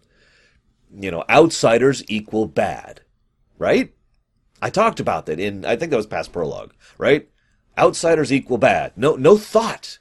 you 0.92 1.12
know, 1.12 1.24
outsiders 1.30 2.04
equal 2.08 2.48
bad, 2.48 3.02
right? 3.60 3.94
I 4.60 4.72
talked 4.72 5.00
about 5.00 5.28
that 5.28 5.40
in, 5.40 5.66
I 5.66 5.76
think 5.76 5.92
that 5.92 5.98
was 5.98 6.08
past 6.08 6.34
prologue, 6.34 6.74
right? 6.98 7.30
Outsiders 7.78 8.34
equal 8.34 8.58
bad. 8.58 8.94
No, 8.98 9.16
no 9.16 9.38
thought. 9.38 10.00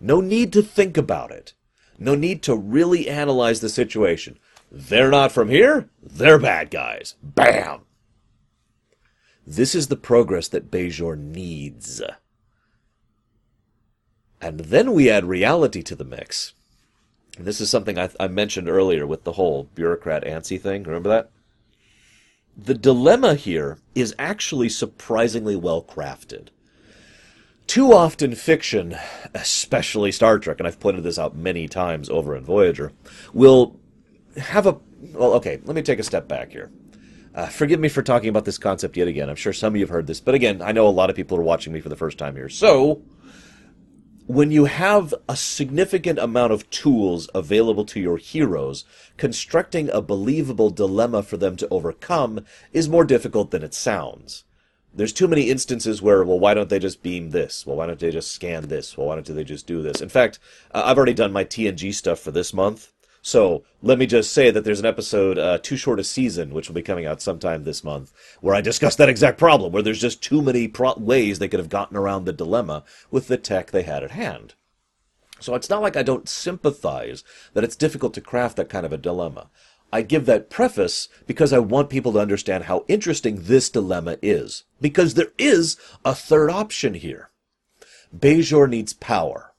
No 0.00 0.22
need 0.22 0.50
to 0.54 0.62
think 0.62 0.96
about 0.96 1.30
it. 1.30 1.52
No 1.98 2.14
need 2.14 2.42
to 2.44 2.56
really 2.56 3.06
analyze 3.06 3.60
the 3.60 3.68
situation. 3.68 4.38
They're 4.74 5.10
not 5.10 5.32
from 5.32 5.50
here. 5.50 5.90
They're 6.02 6.38
bad 6.38 6.70
guys. 6.70 7.14
Bam! 7.22 7.82
This 9.46 9.74
is 9.74 9.88
the 9.88 9.96
progress 9.96 10.48
that 10.48 10.70
Bajor 10.70 11.18
needs. 11.18 12.00
And 14.40 14.60
then 14.60 14.92
we 14.92 15.10
add 15.10 15.26
reality 15.26 15.82
to 15.82 15.94
the 15.94 16.04
mix. 16.04 16.54
This 17.38 17.60
is 17.60 17.68
something 17.68 17.98
I, 17.98 18.08
I 18.18 18.28
mentioned 18.28 18.68
earlier 18.68 19.06
with 19.06 19.24
the 19.24 19.32
whole 19.32 19.68
bureaucrat 19.74 20.24
antsy 20.24 20.58
thing. 20.58 20.84
Remember 20.84 21.10
that? 21.10 21.30
The 22.56 22.74
dilemma 22.74 23.34
here 23.34 23.78
is 23.94 24.14
actually 24.18 24.70
surprisingly 24.70 25.56
well 25.56 25.82
crafted. 25.82 26.48
Too 27.66 27.92
often, 27.92 28.34
fiction, 28.34 28.96
especially 29.34 30.12
Star 30.12 30.38
Trek, 30.38 30.58
and 30.58 30.66
I've 30.66 30.80
pointed 30.80 31.04
this 31.04 31.18
out 31.18 31.36
many 31.36 31.68
times 31.68 32.08
over 32.08 32.34
in 32.36 32.44
Voyager, 32.44 32.92
will 33.32 33.78
have 34.36 34.66
a. 34.66 34.78
Well, 35.12 35.34
okay, 35.34 35.60
let 35.64 35.74
me 35.74 35.82
take 35.82 35.98
a 35.98 36.04
step 36.04 36.28
back 36.28 36.52
here. 36.52 36.70
Uh, 37.34 37.46
forgive 37.46 37.80
me 37.80 37.88
for 37.88 38.02
talking 38.02 38.28
about 38.28 38.44
this 38.44 38.58
concept 38.58 38.96
yet 38.96 39.08
again. 39.08 39.30
I'm 39.30 39.36
sure 39.36 39.52
some 39.52 39.72
of 39.72 39.76
you 39.76 39.82
have 39.82 39.90
heard 39.90 40.06
this, 40.06 40.20
but 40.20 40.34
again, 40.34 40.60
I 40.60 40.72
know 40.72 40.86
a 40.86 40.90
lot 40.90 41.08
of 41.08 41.16
people 41.16 41.38
are 41.38 41.42
watching 41.42 41.72
me 41.72 41.80
for 41.80 41.88
the 41.88 41.96
first 41.96 42.18
time 42.18 42.36
here. 42.36 42.50
So, 42.50 43.02
when 44.26 44.50
you 44.50 44.66
have 44.66 45.14
a 45.28 45.36
significant 45.36 46.18
amount 46.18 46.52
of 46.52 46.68
tools 46.68 47.30
available 47.34 47.84
to 47.86 48.00
your 48.00 48.18
heroes, 48.18 48.84
constructing 49.16 49.88
a 49.90 50.02
believable 50.02 50.70
dilemma 50.70 51.22
for 51.22 51.38
them 51.38 51.56
to 51.56 51.68
overcome 51.70 52.44
is 52.72 52.88
more 52.88 53.04
difficult 53.04 53.50
than 53.50 53.62
it 53.62 53.74
sounds. 53.74 54.44
There's 54.94 55.12
too 55.12 55.26
many 55.26 55.48
instances 55.48 56.02
where, 56.02 56.22
well, 56.22 56.38
why 56.38 56.52
don't 56.52 56.68
they 56.68 56.78
just 56.78 57.02
beam 57.02 57.30
this? 57.30 57.66
Well, 57.66 57.76
why 57.76 57.86
don't 57.86 57.98
they 57.98 58.10
just 58.10 58.30
scan 58.30 58.68
this? 58.68 58.96
Well, 58.96 59.06
why 59.06 59.14
don't 59.14 59.26
they 59.26 59.42
just 59.42 59.66
do 59.66 59.80
this? 59.80 60.02
In 60.02 60.10
fact, 60.10 60.38
I've 60.70 60.98
already 60.98 61.14
done 61.14 61.32
my 61.32 61.46
TNG 61.46 61.94
stuff 61.94 62.20
for 62.20 62.30
this 62.30 62.52
month, 62.52 62.91
so 63.22 63.62
let 63.82 63.98
me 63.98 64.06
just 64.06 64.32
say 64.32 64.50
that 64.50 64.64
there's 64.64 64.80
an 64.80 64.86
episode, 64.86 65.38
uh, 65.38 65.58
Too 65.58 65.76
Short 65.76 66.00
a 66.00 66.04
Season, 66.04 66.52
which 66.52 66.68
will 66.68 66.74
be 66.74 66.82
coming 66.82 67.06
out 67.06 67.22
sometime 67.22 67.62
this 67.62 67.84
month, 67.84 68.12
where 68.40 68.54
I 68.54 68.60
discuss 68.60 68.96
that 68.96 69.08
exact 69.08 69.38
problem, 69.38 69.72
where 69.72 69.82
there's 69.82 70.00
just 70.00 70.22
too 70.22 70.42
many 70.42 70.66
pro- 70.66 70.94
ways 70.98 71.38
they 71.38 71.48
could 71.48 71.60
have 71.60 71.68
gotten 71.68 71.96
around 71.96 72.24
the 72.24 72.32
dilemma 72.32 72.82
with 73.12 73.28
the 73.28 73.36
tech 73.36 73.70
they 73.70 73.84
had 73.84 74.02
at 74.02 74.10
hand. 74.10 74.54
So 75.38 75.54
it's 75.54 75.70
not 75.70 75.82
like 75.82 75.96
I 75.96 76.02
don't 76.02 76.28
sympathize 76.28 77.22
that 77.54 77.64
it's 77.64 77.76
difficult 77.76 78.12
to 78.14 78.20
craft 78.20 78.56
that 78.56 78.68
kind 78.68 78.84
of 78.84 78.92
a 78.92 78.98
dilemma. 78.98 79.50
I 79.92 80.02
give 80.02 80.26
that 80.26 80.50
preface 80.50 81.08
because 81.26 81.52
I 81.52 81.58
want 81.60 81.90
people 81.90 82.12
to 82.14 82.18
understand 82.20 82.64
how 82.64 82.84
interesting 82.88 83.42
this 83.42 83.70
dilemma 83.70 84.16
is. 84.22 84.64
Because 84.80 85.14
there 85.14 85.32
is 85.38 85.76
a 86.04 86.14
third 86.14 86.50
option 86.50 86.94
here. 86.94 87.30
Bajor 88.16 88.68
needs 88.68 88.92
power. 88.92 89.52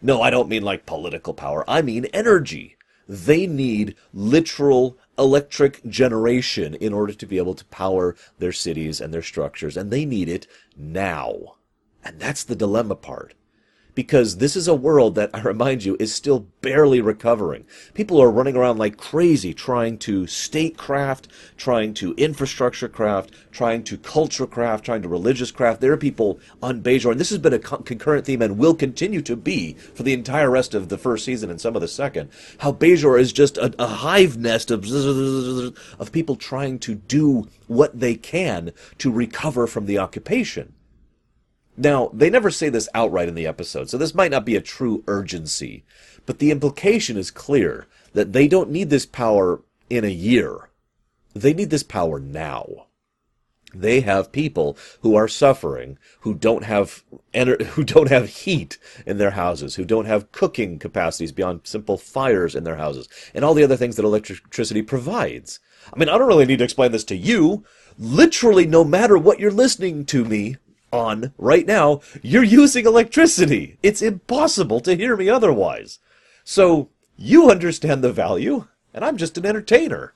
No, 0.00 0.22
I 0.22 0.30
don't 0.30 0.48
mean 0.48 0.62
like 0.62 0.86
political 0.86 1.34
power. 1.34 1.64
I 1.68 1.82
mean 1.82 2.06
energy. 2.06 2.76
They 3.10 3.48
need 3.48 3.96
literal 4.14 4.96
electric 5.18 5.84
generation 5.84 6.76
in 6.76 6.92
order 6.92 7.12
to 7.12 7.26
be 7.26 7.38
able 7.38 7.56
to 7.56 7.64
power 7.64 8.14
their 8.38 8.52
cities 8.52 9.00
and 9.00 9.12
their 9.12 9.20
structures, 9.20 9.76
and 9.76 9.90
they 9.90 10.04
need 10.04 10.28
it 10.28 10.46
now. 10.76 11.56
And 12.04 12.20
that's 12.20 12.44
the 12.44 12.54
dilemma 12.54 12.94
part 12.94 13.34
because 13.94 14.36
this 14.36 14.56
is 14.56 14.68
a 14.68 14.74
world 14.74 15.14
that, 15.14 15.30
I 15.34 15.40
remind 15.40 15.84
you, 15.84 15.96
is 15.98 16.14
still 16.14 16.46
barely 16.60 17.00
recovering. 17.00 17.64
People 17.94 18.20
are 18.20 18.30
running 18.30 18.56
around 18.56 18.78
like 18.78 18.96
crazy 18.96 19.54
trying 19.54 19.98
to 19.98 20.26
statecraft, 20.26 21.28
trying 21.56 21.94
to 21.94 22.14
infrastructure 22.14 22.88
craft, 22.88 23.32
trying 23.50 23.82
to 23.84 23.98
culture 23.98 24.46
craft, 24.46 24.84
trying 24.84 25.02
to 25.02 25.08
religious 25.08 25.50
craft. 25.50 25.80
There 25.80 25.92
are 25.92 25.96
people 25.96 26.40
on 26.62 26.82
Bajor, 26.82 27.12
and 27.12 27.20
this 27.20 27.30
has 27.30 27.38
been 27.38 27.54
a 27.54 27.58
con- 27.58 27.82
concurrent 27.82 28.26
theme 28.26 28.42
and 28.42 28.58
will 28.58 28.74
continue 28.74 29.22
to 29.22 29.36
be 29.36 29.74
for 29.74 30.02
the 30.02 30.12
entire 30.12 30.50
rest 30.50 30.74
of 30.74 30.88
the 30.88 30.98
first 30.98 31.24
season 31.24 31.50
and 31.50 31.60
some 31.60 31.74
of 31.74 31.82
the 31.82 31.88
second. 31.88 32.30
How 32.58 32.72
Bajor 32.72 33.18
is 33.20 33.32
just 33.32 33.56
a, 33.58 33.74
a 33.78 33.86
hive 33.86 34.36
nest 34.36 34.70
of, 34.70 34.84
of 35.98 36.12
people 36.12 36.36
trying 36.36 36.78
to 36.80 36.94
do 36.94 37.48
what 37.66 37.98
they 37.98 38.14
can 38.14 38.72
to 38.98 39.10
recover 39.10 39.66
from 39.66 39.86
the 39.86 39.98
occupation. 39.98 40.74
Now, 41.76 42.10
they 42.12 42.30
never 42.30 42.50
say 42.50 42.68
this 42.68 42.88
outright 42.94 43.28
in 43.28 43.34
the 43.34 43.46
episode, 43.46 43.88
so 43.88 43.96
this 43.96 44.14
might 44.14 44.30
not 44.30 44.44
be 44.44 44.56
a 44.56 44.60
true 44.60 45.04
urgency, 45.06 45.84
but 46.26 46.38
the 46.38 46.50
implication 46.50 47.16
is 47.16 47.30
clear 47.30 47.86
that 48.12 48.32
they 48.32 48.48
don't 48.48 48.70
need 48.70 48.90
this 48.90 49.06
power 49.06 49.62
in 49.88 50.04
a 50.04 50.08
year. 50.08 50.70
They 51.34 51.54
need 51.54 51.70
this 51.70 51.82
power 51.82 52.18
now. 52.18 52.86
They 53.72 54.00
have 54.00 54.32
people 54.32 54.76
who 55.02 55.14
are 55.14 55.28
suffering, 55.28 55.96
who 56.20 56.34
don't 56.34 56.64
have 56.64 57.04
ener- 57.32 57.62
who 57.74 57.84
don't 57.84 58.08
have 58.08 58.28
heat 58.28 58.78
in 59.06 59.18
their 59.18 59.32
houses, 59.32 59.76
who 59.76 59.84
don't 59.84 60.06
have 60.06 60.32
cooking 60.32 60.78
capacities 60.78 61.32
beyond 61.32 61.60
simple 61.64 61.96
fires 61.96 62.54
in 62.54 62.64
their 62.64 62.76
houses, 62.76 63.08
and 63.32 63.44
all 63.44 63.54
the 63.54 63.64
other 63.64 63.76
things 63.76 63.96
that 63.96 64.04
electricity 64.04 64.82
provides. 64.82 65.60
I 65.94 65.98
mean, 65.98 66.08
I 66.08 66.18
don't 66.18 66.28
really 66.28 66.46
need 66.46 66.58
to 66.58 66.64
explain 66.64 66.92
this 66.92 67.04
to 67.04 67.16
you. 67.16 67.64
Literally, 67.96 68.66
no 68.66 68.82
matter 68.84 69.16
what 69.16 69.38
you're 69.38 69.50
listening 69.50 70.04
to 70.06 70.24
me 70.24 70.56
on 70.92 71.32
right 71.38 71.66
now, 71.66 72.00
you're 72.22 72.42
using 72.42 72.86
electricity. 72.86 73.78
It's 73.82 74.02
impossible 74.02 74.80
to 74.80 74.96
hear 74.96 75.16
me 75.16 75.28
otherwise. 75.28 75.98
So 76.44 76.90
you 77.16 77.50
understand 77.50 78.02
the 78.02 78.12
value, 78.12 78.66
and 78.92 79.04
I'm 79.04 79.16
just 79.16 79.38
an 79.38 79.46
entertainer. 79.46 80.14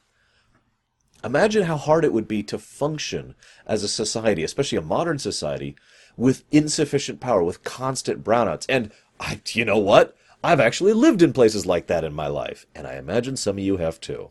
Imagine 1.23 1.65
how 1.65 1.77
hard 1.77 2.05
it 2.05 2.13
would 2.13 2.29
be 2.29 2.43
to 2.45 2.59
function 2.59 3.35
as 3.67 3.83
a 3.83 3.89
society, 3.89 4.43
especially 4.43 4.79
a 4.79 4.83
modern 4.83 5.19
society, 5.19 5.77
with 6.17 6.45
insufficient 6.51 7.21
power, 7.21 7.43
with 7.43 7.65
constant 7.65 8.23
brownouts. 8.23 8.67
And 8.69 8.91
I, 9.19 9.41
you 9.49 9.65
know 9.65 9.79
what? 9.79 10.17
I've 10.43 10.61
actually 10.61 10.93
lived 10.93 11.23
in 11.23 11.33
places 11.33 11.65
like 11.65 11.87
that 11.87 12.05
in 12.05 12.13
my 12.13 12.27
life, 12.27 12.67
and 12.75 12.87
I 12.87 12.97
imagine 12.97 13.37
some 13.37 13.57
of 13.57 13.65
you 13.65 13.79
have 13.79 14.01
too. 14.01 14.31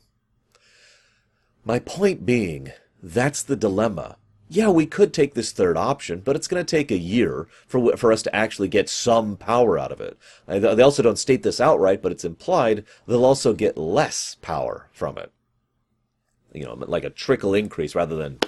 My 1.66 1.80
point 1.80 2.26
being, 2.26 2.72
that's 3.02 3.42
the 3.42 3.56
dilemma 3.56 4.18
yeah, 4.54 4.70
we 4.70 4.86
could 4.86 5.14
take 5.14 5.34
this 5.34 5.52
third 5.52 5.78
option, 5.78 6.20
but 6.20 6.36
it's 6.36 6.48
going 6.48 6.64
to 6.64 6.70
take 6.70 6.92
a 6.92 6.98
year 6.98 7.48
for 7.66 7.98
for 7.98 8.14
us 8.14 8.22
to 8.24 8.36
actually 8.36 8.68
get 8.68 8.88
some 8.88 9.36
power 9.36 9.80
out 9.80 9.92
of 9.92 10.00
it. 10.00 10.18
They 10.48 10.82
also 10.82 11.02
don't 11.02 11.18
state 11.18 11.42
this 11.42 11.60
outright, 11.60 12.04
but 12.04 12.12
it's 12.12 12.24
implied 12.24 12.86
they'll 13.08 13.26
also 13.26 13.54
get 13.54 13.78
less 13.78 14.36
power 14.42 14.90
from 14.92 15.18
it. 15.18 15.32
You 16.54 16.66
know, 16.66 16.76
like 16.76 17.04
a 17.04 17.10
trickle 17.10 17.56
increase 17.56 17.96
rather 17.96 18.16
than 18.16 18.40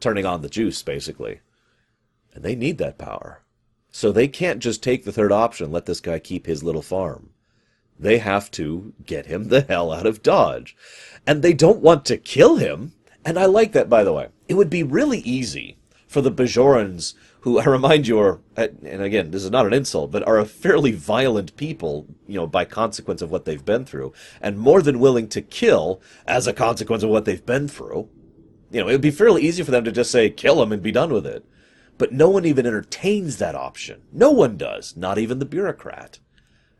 turning 0.00 0.26
on 0.26 0.42
the 0.42 0.48
juice, 0.48 0.82
basically. 0.82 1.40
And 2.34 2.44
they 2.44 2.56
need 2.56 2.78
that 2.78 2.98
power. 2.98 3.42
So 3.92 4.10
they 4.10 4.26
can't 4.26 4.58
just 4.58 4.82
take 4.82 5.04
the 5.04 5.12
third 5.12 5.30
option, 5.30 5.70
let 5.70 5.86
this 5.86 6.00
guy 6.00 6.18
keep 6.18 6.46
his 6.46 6.64
little 6.64 6.82
farm. 6.82 7.30
They 7.96 8.18
have 8.18 8.50
to 8.52 8.92
get 9.04 9.26
him 9.26 9.48
the 9.48 9.62
hell 9.62 9.92
out 9.92 10.06
of 10.06 10.22
Dodge. 10.22 10.76
And 11.26 11.42
they 11.42 11.52
don't 11.52 11.80
want 11.80 12.04
to 12.06 12.16
kill 12.16 12.56
him. 12.56 12.92
And 13.24 13.38
I 13.38 13.46
like 13.46 13.72
that, 13.72 13.88
by 13.88 14.04
the 14.04 14.12
way 14.12 14.28
it 14.48 14.54
would 14.54 14.70
be 14.70 14.82
really 14.82 15.18
easy 15.20 15.76
for 16.08 16.22
the 16.22 16.32
Bajorans, 16.32 17.14
who 17.40 17.58
I 17.60 17.66
remind 17.66 18.08
you 18.08 18.18
are, 18.18 18.40
and 18.56 19.02
again, 19.02 19.30
this 19.30 19.44
is 19.44 19.50
not 19.50 19.66
an 19.66 19.74
insult, 19.74 20.10
but 20.10 20.26
are 20.26 20.38
a 20.38 20.46
fairly 20.46 20.92
violent 20.92 21.54
people, 21.56 22.06
you 22.26 22.34
know, 22.34 22.46
by 22.46 22.64
consequence 22.64 23.22
of 23.22 23.30
what 23.30 23.44
they've 23.44 23.64
been 23.64 23.84
through, 23.84 24.12
and 24.40 24.58
more 24.58 24.82
than 24.82 24.98
willing 24.98 25.28
to 25.28 25.42
kill 25.42 26.00
as 26.26 26.46
a 26.46 26.52
consequence 26.52 27.02
of 27.02 27.10
what 27.10 27.26
they've 27.26 27.46
been 27.46 27.68
through. 27.68 28.08
You 28.70 28.80
know, 28.80 28.88
it 28.88 28.92
would 28.92 29.00
be 29.00 29.10
fairly 29.10 29.42
easy 29.42 29.62
for 29.62 29.70
them 29.70 29.84
to 29.84 29.92
just 29.92 30.10
say, 30.10 30.28
kill 30.28 30.62
him 30.62 30.72
and 30.72 30.82
be 30.82 30.92
done 30.92 31.12
with 31.12 31.26
it. 31.26 31.44
But 31.96 32.12
no 32.12 32.28
one 32.28 32.44
even 32.44 32.66
entertains 32.66 33.38
that 33.38 33.54
option. 33.54 34.02
No 34.12 34.30
one 34.30 34.56
does, 34.56 34.96
not 34.96 35.18
even 35.18 35.38
the 35.38 35.46
bureaucrat. 35.46 36.20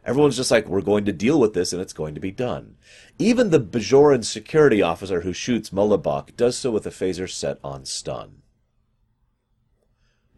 Everyone's 0.04 0.36
just 0.36 0.50
like, 0.50 0.68
we're 0.68 0.80
going 0.80 1.04
to 1.06 1.12
deal 1.12 1.40
with 1.40 1.54
this 1.54 1.72
and 1.72 1.82
it's 1.82 1.92
going 1.92 2.14
to 2.14 2.20
be 2.20 2.30
done. 2.30 2.76
Even 3.18 3.50
the 3.50 3.60
Bajoran 3.60 4.24
security 4.24 4.80
officer 4.80 5.22
who 5.22 5.32
shoots 5.32 5.70
Mullibok 5.70 6.36
does 6.36 6.56
so 6.56 6.70
with 6.70 6.86
a 6.86 6.90
phaser 6.90 7.28
set 7.28 7.58
on 7.64 7.84
stun. 7.84 8.42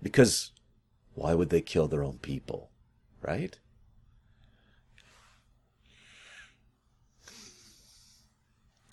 Because 0.02 0.52
why 1.14 1.34
would 1.34 1.50
they 1.50 1.60
kill 1.60 1.88
their 1.88 2.02
own 2.02 2.18
people? 2.18 2.70
Right? 3.20 3.58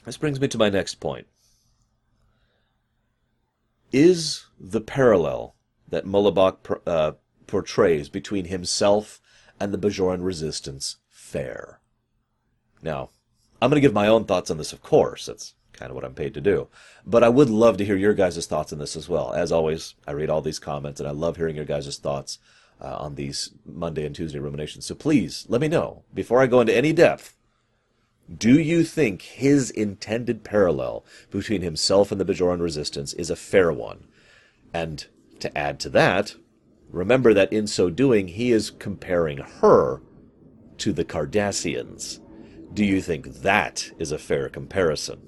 This 0.03 0.17
brings 0.17 0.39
me 0.39 0.47
to 0.49 0.57
my 0.57 0.69
next 0.69 0.95
point. 0.95 1.27
Is 3.93 4.45
the 4.59 4.81
parallel 4.81 5.55
that 5.87 6.05
Mullibok 6.05 6.81
uh, 6.85 7.13
portrays 7.47 8.09
between 8.09 8.45
himself 8.45 9.21
and 9.59 9.73
the 9.73 9.77
Bajoran 9.77 10.23
resistance 10.23 10.97
fair. 11.09 11.79
Now, 12.81 13.09
I'm 13.61 13.69
going 13.69 13.81
to 13.81 13.85
give 13.85 13.93
my 13.93 14.07
own 14.07 14.25
thoughts 14.25 14.51
on 14.51 14.57
this, 14.57 14.73
of 14.73 14.81
course. 14.81 15.25
That's 15.25 15.53
kind 15.73 15.89
of 15.89 15.95
what 15.95 16.05
I'm 16.05 16.13
paid 16.13 16.33
to 16.35 16.41
do. 16.41 16.67
But 17.05 17.23
I 17.23 17.29
would 17.29 17.49
love 17.49 17.77
to 17.77 17.85
hear 17.85 17.95
your 17.95 18.13
guys' 18.13 18.45
thoughts 18.45 18.73
on 18.73 18.79
this 18.79 18.95
as 18.95 19.09
well. 19.09 19.33
As 19.33 19.51
always, 19.51 19.95
I 20.07 20.11
read 20.11 20.29
all 20.29 20.41
these 20.41 20.59
comments, 20.59 20.99
and 20.99 21.07
I 21.07 21.11
love 21.11 21.37
hearing 21.37 21.55
your 21.55 21.65
guys' 21.65 21.97
thoughts 21.97 22.39
uh, 22.81 22.95
on 22.97 23.15
these 23.15 23.51
Monday 23.65 24.05
and 24.05 24.15
Tuesday 24.15 24.39
ruminations. 24.39 24.85
So 24.85 24.95
please, 24.95 25.45
let 25.49 25.61
me 25.61 25.67
know, 25.67 26.03
before 26.13 26.41
I 26.41 26.47
go 26.47 26.61
into 26.61 26.75
any 26.75 26.93
depth, 26.93 27.35
do 28.35 28.59
you 28.59 28.83
think 28.83 29.21
his 29.21 29.71
intended 29.71 30.43
parallel 30.43 31.05
between 31.31 31.61
himself 31.61 32.11
and 32.11 32.19
the 32.19 32.25
Bajoran 32.25 32.61
resistance 32.61 33.13
is 33.13 33.29
a 33.29 33.35
fair 33.35 33.71
one? 33.71 34.07
And 34.73 35.05
to 35.39 35.55
add 35.57 35.79
to 35.81 35.89
that, 35.91 36.35
Remember 36.89 37.33
that 37.33 37.51
in 37.51 37.67
so 37.67 37.89
doing, 37.89 38.29
he 38.29 38.51
is 38.51 38.71
comparing 38.71 39.39
her 39.39 40.01
to 40.77 40.93
the 40.93 41.03
Cardassians. 41.03 42.19
Do 42.73 42.85
you 42.85 43.01
think 43.01 43.41
that 43.41 43.91
is 43.97 44.11
a 44.11 44.17
fair 44.17 44.49
comparison? 44.49 45.21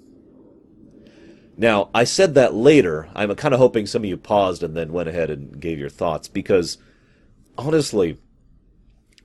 Now, 1.57 1.89
I 1.93 2.05
said 2.05 2.35
that 2.35 2.53
later. 2.53 3.09
I'm 3.13 3.35
kind 3.35 3.53
of 3.53 3.59
hoping 3.59 3.85
some 3.85 4.03
of 4.03 4.09
you 4.09 4.17
paused 4.17 4.63
and 4.63 4.77
then 4.77 4.93
went 4.93 5.09
ahead 5.09 5.29
and 5.29 5.59
gave 5.59 5.77
your 5.77 5.89
thoughts 5.89 6.27
because, 6.27 6.77
honestly, 7.57 8.17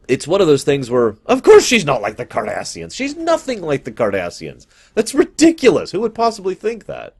it's 0.09 0.27
one 0.27 0.41
of 0.41 0.47
those 0.47 0.65
things 0.65 0.91
where, 0.91 1.17
of 1.27 1.43
course, 1.43 1.65
she's 1.65 1.85
not 1.85 2.03
like 2.03 2.17
the 2.17 2.27
Cardassians. 2.27 2.95
She's 2.95 3.17
nothing 3.17 3.63
like 3.63 3.85
the 3.85 3.93
Cardassians. 3.93 4.67
That's 4.95 5.15
ridiculous. 5.15 5.93
Who 5.93 6.01
would 6.01 6.15
possibly 6.15 6.55
think 6.55 6.87
that? 6.87 7.17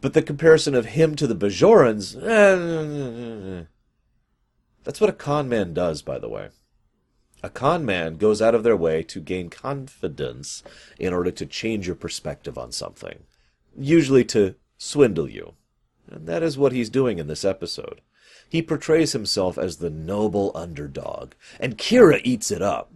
But 0.00 0.12
the 0.12 0.22
comparison 0.22 0.74
of 0.74 0.84
him 0.86 1.16
to 1.16 1.26
the 1.26 1.34
Bajorans, 1.34 2.14
eh, 2.14 3.64
that's 4.84 5.00
what 5.00 5.10
a 5.10 5.14
con 5.14 5.48
man 5.48 5.72
does, 5.72 6.02
by 6.02 6.18
the 6.18 6.28
way. 6.28 6.50
A 7.44 7.50
con 7.50 7.84
man 7.84 8.16
goes 8.16 8.40
out 8.40 8.54
of 8.54 8.62
their 8.62 8.74
way 8.74 9.02
to 9.02 9.20
gain 9.20 9.50
confidence 9.50 10.62
in 10.98 11.12
order 11.12 11.30
to 11.32 11.44
change 11.44 11.86
your 11.86 11.94
perspective 11.94 12.56
on 12.56 12.72
something, 12.72 13.24
usually 13.76 14.24
to 14.24 14.54
swindle 14.78 15.28
you. 15.28 15.52
And 16.10 16.26
that 16.26 16.42
is 16.42 16.56
what 16.56 16.72
he's 16.72 16.88
doing 16.88 17.18
in 17.18 17.26
this 17.26 17.44
episode. 17.44 18.00
He 18.48 18.62
portrays 18.62 19.12
himself 19.12 19.58
as 19.58 19.76
the 19.76 19.90
noble 19.90 20.52
underdog, 20.54 21.32
and 21.60 21.76
Kira 21.76 22.22
eats 22.24 22.50
it 22.50 22.62
up. 22.62 22.90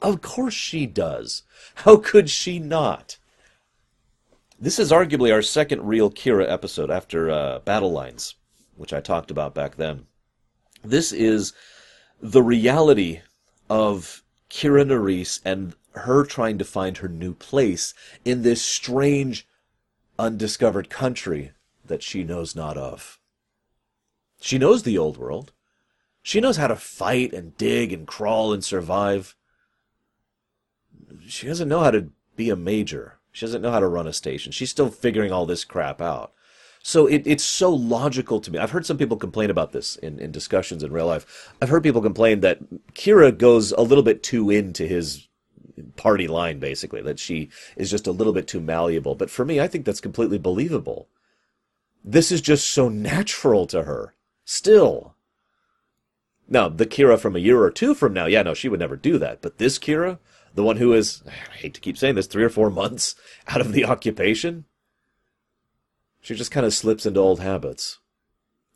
Of 0.00 0.22
course 0.22 0.54
she 0.54 0.86
does. 0.86 1.42
How 1.74 1.98
could 1.98 2.30
she 2.30 2.58
not? 2.58 3.18
This 4.58 4.78
is 4.78 4.90
arguably 4.90 5.30
our 5.30 5.42
second 5.42 5.86
real 5.86 6.10
Kira 6.10 6.50
episode 6.50 6.90
after 6.90 7.30
uh, 7.30 7.58
Battle 7.58 7.92
Lines, 7.92 8.34
which 8.76 8.94
I 8.94 9.02
talked 9.02 9.30
about 9.30 9.54
back 9.54 9.76
then. 9.76 10.06
This 10.82 11.12
is 11.12 11.52
the 12.22 12.42
reality 12.42 13.20
of 13.70 14.24
Kira 14.50 14.84
Nerys 14.84 15.40
and 15.44 15.74
her 15.92 16.24
trying 16.24 16.58
to 16.58 16.64
find 16.64 16.98
her 16.98 17.08
new 17.08 17.32
place 17.32 17.94
in 18.24 18.42
this 18.42 18.60
strange, 18.60 19.46
undiscovered 20.18 20.90
country 20.90 21.52
that 21.84 22.02
she 22.02 22.24
knows 22.24 22.54
not 22.56 22.76
of. 22.76 23.18
She 24.40 24.58
knows 24.58 24.82
the 24.82 24.98
old 24.98 25.16
world. 25.16 25.52
She 26.22 26.40
knows 26.40 26.56
how 26.56 26.66
to 26.66 26.76
fight 26.76 27.32
and 27.32 27.56
dig 27.56 27.92
and 27.92 28.06
crawl 28.06 28.52
and 28.52 28.64
survive. 28.64 29.36
She 31.26 31.46
doesn't 31.46 31.68
know 31.68 31.80
how 31.80 31.92
to 31.92 32.10
be 32.36 32.50
a 32.50 32.56
major. 32.56 33.18
She 33.32 33.46
doesn't 33.46 33.62
know 33.62 33.70
how 33.70 33.80
to 33.80 33.88
run 33.88 34.06
a 34.06 34.12
station. 34.12 34.52
She's 34.52 34.70
still 34.70 34.90
figuring 34.90 35.32
all 35.32 35.46
this 35.46 35.64
crap 35.64 36.00
out. 36.00 36.32
So 36.82 37.06
it, 37.06 37.22
it's 37.26 37.44
so 37.44 37.70
logical 37.70 38.40
to 38.40 38.50
me. 38.50 38.58
I've 38.58 38.70
heard 38.70 38.86
some 38.86 38.96
people 38.96 39.16
complain 39.16 39.50
about 39.50 39.72
this 39.72 39.96
in, 39.96 40.18
in 40.18 40.32
discussions 40.32 40.82
in 40.82 40.92
real 40.92 41.06
life. 41.06 41.52
I've 41.60 41.68
heard 41.68 41.82
people 41.82 42.00
complain 42.00 42.40
that 42.40 42.58
Kira 42.94 43.36
goes 43.36 43.72
a 43.72 43.82
little 43.82 44.04
bit 44.04 44.22
too 44.22 44.50
into 44.50 44.86
his 44.86 45.28
party 45.96 46.26
line, 46.26 46.58
basically, 46.58 47.02
that 47.02 47.18
she 47.18 47.50
is 47.76 47.90
just 47.90 48.06
a 48.06 48.12
little 48.12 48.32
bit 48.32 48.46
too 48.46 48.60
malleable. 48.60 49.14
But 49.14 49.30
for 49.30 49.44
me, 49.44 49.60
I 49.60 49.68
think 49.68 49.84
that's 49.84 50.00
completely 50.00 50.38
believable. 50.38 51.08
This 52.02 52.32
is 52.32 52.40
just 52.40 52.70
so 52.70 52.88
natural 52.88 53.66
to 53.68 53.82
her. 53.82 54.14
Still. 54.44 55.14
Now, 56.48 56.68
the 56.68 56.86
Kira 56.86 57.18
from 57.18 57.36
a 57.36 57.40
year 57.40 57.62
or 57.62 57.70
two 57.70 57.94
from 57.94 58.12
now, 58.12 58.26
yeah, 58.26 58.42
no, 58.42 58.54
she 58.54 58.68
would 58.68 58.80
never 58.80 58.96
do 58.96 59.18
that. 59.18 59.42
But 59.42 59.58
this 59.58 59.78
Kira, 59.78 60.18
the 60.54 60.64
one 60.64 60.78
who 60.78 60.94
is, 60.94 61.22
I 61.26 61.56
hate 61.56 61.74
to 61.74 61.80
keep 61.80 61.98
saying 61.98 62.14
this, 62.14 62.26
three 62.26 62.42
or 62.42 62.48
four 62.48 62.70
months 62.70 63.14
out 63.48 63.60
of 63.60 63.72
the 63.72 63.84
occupation, 63.84 64.64
she 66.20 66.34
just 66.34 66.50
kind 66.50 66.66
of 66.66 66.74
slips 66.74 67.06
into 67.06 67.20
old 67.20 67.40
habits. 67.40 67.98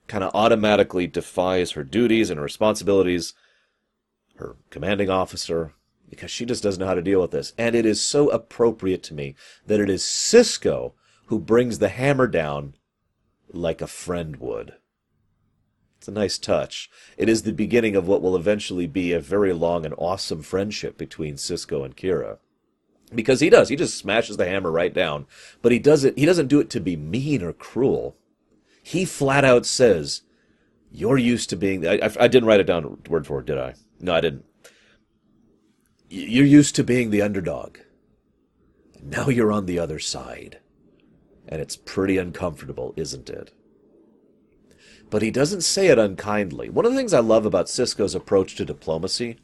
Kind 0.07 0.25
of 0.25 0.35
automatically 0.35 1.07
defies 1.07 1.73
her 1.73 1.85
duties 1.85 2.31
and 2.31 2.41
responsibilities, 2.41 3.35
her 4.37 4.57
commanding 4.71 5.11
officer, 5.11 5.73
because 6.09 6.31
she 6.31 6.45
just 6.45 6.63
doesn't 6.63 6.81
know 6.81 6.87
how 6.87 6.95
to 6.95 7.03
deal 7.03 7.21
with 7.21 7.31
this. 7.31 7.53
And 7.57 7.75
it 7.75 7.87
is 7.87 8.01
so 8.01 8.29
appropriate 8.31 9.03
to 9.05 9.15
me 9.15 9.35
that 9.67 9.81
it 9.81 9.91
is 9.91 10.03
Sisko 10.03 10.93
who 11.27 11.39
brings 11.39 11.79
the 11.79 11.89
hammer 11.89 12.27
down 12.27 12.75
like 13.53 13.81
a 13.81 13.87
friend 13.87 14.37
would. 14.37 14.75
It's 15.99 16.09
a 16.09 16.13
nice 16.13 16.37
touch. 16.37 16.91
It 17.17 17.31
is 17.31 17.43
the 17.43 17.53
beginning 17.53 17.97
of 17.97 18.07
what 18.07 18.21
will 18.21 18.37
eventually 18.37 18.87
be 18.87 19.13
a 19.13 19.21
very 19.21 19.55
long 19.55 19.87
and 19.87 19.95
awesome 19.97 20.43
friendship 20.43 20.99
between 20.99 21.37
Sisko 21.37 21.85
and 21.85 21.97
Kira. 21.97 22.39
Because 23.15 23.41
he 23.41 23.51
does, 23.51 23.69
he 23.69 23.77
just 23.77 23.97
smashes 23.97 24.37
the 24.37 24.49
hammer 24.49 24.71
right 24.71 24.93
down, 24.93 25.27
but 25.63 25.73
he 25.73 25.79
does 25.79 26.05
it 26.05 26.19
he 26.19 26.27
doesn't 26.27 26.49
do 26.49 26.61
it 26.61 26.71
to 26.71 26.81
be 26.81 26.97
mean 26.97 27.43
or 27.43 27.53
cruel. 27.53 28.17
He 28.83 29.05
flat 29.05 29.45
out 29.45 29.67
says, 29.67 30.23
"You're 30.91 31.19
used 31.19 31.51
to 31.51 31.57
being." 31.57 31.87
I, 31.87 32.11
I, 32.19 32.29
didn't 32.29 32.47
write 32.47 32.61
it 32.61 32.67
down 32.67 32.99
word 33.09 33.27
for 33.27 33.35
word, 33.35 33.47
did 33.47 33.59
I? 33.59 33.75
No, 34.01 34.15
I 34.15 34.21
didn't. 34.21 34.45
You're 36.11 36.45
used 36.45 36.75
to 36.77 36.85
being 36.85 37.11
the 37.11 37.23
underdog. 37.23 37.79
Now 39.03 39.29
you're 39.29 39.53
on 39.53 39.67
the 39.67 39.79
other 39.79 39.99
side. 39.99 40.61
And 41.47 41.61
it's 41.61 41.77
pretty 41.77 42.17
uncomfortable, 42.17 42.95
isn't 42.97 43.29
it? 43.29 43.53
But 45.11 45.23
he 45.23 45.31
doesn't 45.31 45.61
say 45.61 45.89
it 45.89 45.99
unkindly. 45.99 46.71
One 46.71 46.87
of 46.87 46.93
the 46.93 46.97
things 46.97 47.13
I 47.13 47.21
love 47.21 47.45
about 47.45 47.67
Sisko's 47.67 48.15
approach 48.15 48.55
to 48.57 48.65
diplomacy 48.65 49.39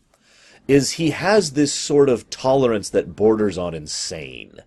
is 0.69 0.93
he 0.93 1.11
has 1.11 1.53
this 1.53 1.73
sort 1.73 2.09
of 2.09 2.31
tolerance 2.31 2.91
that 2.91 3.17
borders 3.17 3.59
on 3.59 3.75
insane. 3.75 4.61